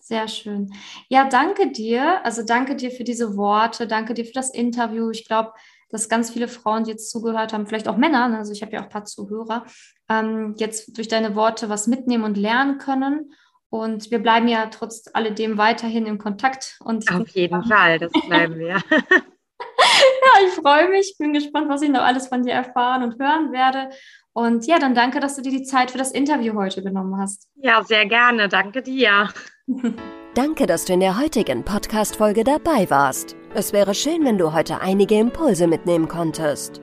Sehr 0.00 0.28
schön. 0.28 0.72
Ja, 1.08 1.28
danke 1.28 1.72
dir. 1.72 2.24
Also 2.24 2.44
danke 2.44 2.76
dir 2.76 2.92
für 2.92 3.02
diese 3.02 3.36
Worte, 3.36 3.88
danke 3.88 4.14
dir 4.14 4.24
für 4.24 4.32
das 4.32 4.54
Interview. 4.54 5.10
Ich 5.10 5.26
glaube, 5.26 5.52
dass 5.88 6.08
ganz 6.08 6.30
viele 6.30 6.46
Frauen, 6.46 6.84
die 6.84 6.92
jetzt 6.92 7.10
zugehört 7.10 7.52
haben, 7.52 7.66
vielleicht 7.66 7.88
auch 7.88 7.96
Männer, 7.96 8.28
ne, 8.28 8.38
also 8.38 8.52
ich 8.52 8.62
habe 8.62 8.72
ja 8.72 8.80
auch 8.80 8.84
ein 8.84 8.90
paar 8.90 9.04
Zuhörer, 9.04 9.66
ähm, 10.08 10.54
jetzt 10.58 10.96
durch 10.96 11.08
deine 11.08 11.34
Worte 11.34 11.68
was 11.68 11.88
mitnehmen 11.88 12.22
und 12.22 12.36
lernen 12.36 12.78
können. 12.78 13.32
Und 13.68 14.10
wir 14.10 14.20
bleiben 14.20 14.48
ja 14.48 14.66
trotz 14.66 15.10
alledem 15.12 15.58
weiterhin 15.58 16.06
im 16.06 16.18
Kontakt. 16.18 16.78
Und 16.84 17.10
Auf 17.12 17.28
jeden 17.28 17.64
Fall, 17.64 17.98
das 17.98 18.12
bleiben 18.26 18.58
wir. 18.58 18.80
ja, 19.78 20.46
ich 20.46 20.54
freue 20.54 20.88
mich, 20.88 21.16
bin 21.18 21.32
gespannt, 21.32 21.68
was 21.68 21.82
ich 21.82 21.90
noch 21.90 22.02
alles 22.02 22.28
von 22.28 22.42
dir 22.42 22.52
erfahren 22.52 23.02
und 23.02 23.20
hören 23.20 23.52
werde. 23.52 23.90
Und 24.32 24.66
ja, 24.66 24.78
dann 24.78 24.94
danke, 24.94 25.20
dass 25.20 25.36
du 25.36 25.42
dir 25.42 25.52
die 25.52 25.62
Zeit 25.62 25.90
für 25.90 25.98
das 25.98 26.12
Interview 26.12 26.54
heute 26.54 26.82
genommen 26.82 27.18
hast. 27.18 27.48
Ja, 27.54 27.82
sehr 27.82 28.06
gerne. 28.06 28.48
Danke 28.48 28.82
dir. 28.82 29.30
Danke, 30.34 30.66
dass 30.66 30.84
du 30.84 30.92
in 30.92 31.00
der 31.00 31.18
heutigen 31.18 31.64
Podcast-Folge 31.64 32.44
dabei 32.44 32.90
warst. 32.90 33.36
Es 33.54 33.72
wäre 33.72 33.94
schön, 33.94 34.22
wenn 34.22 34.36
du 34.36 34.52
heute 34.52 34.82
einige 34.82 35.18
Impulse 35.18 35.66
mitnehmen 35.66 36.08
konntest. 36.08 36.82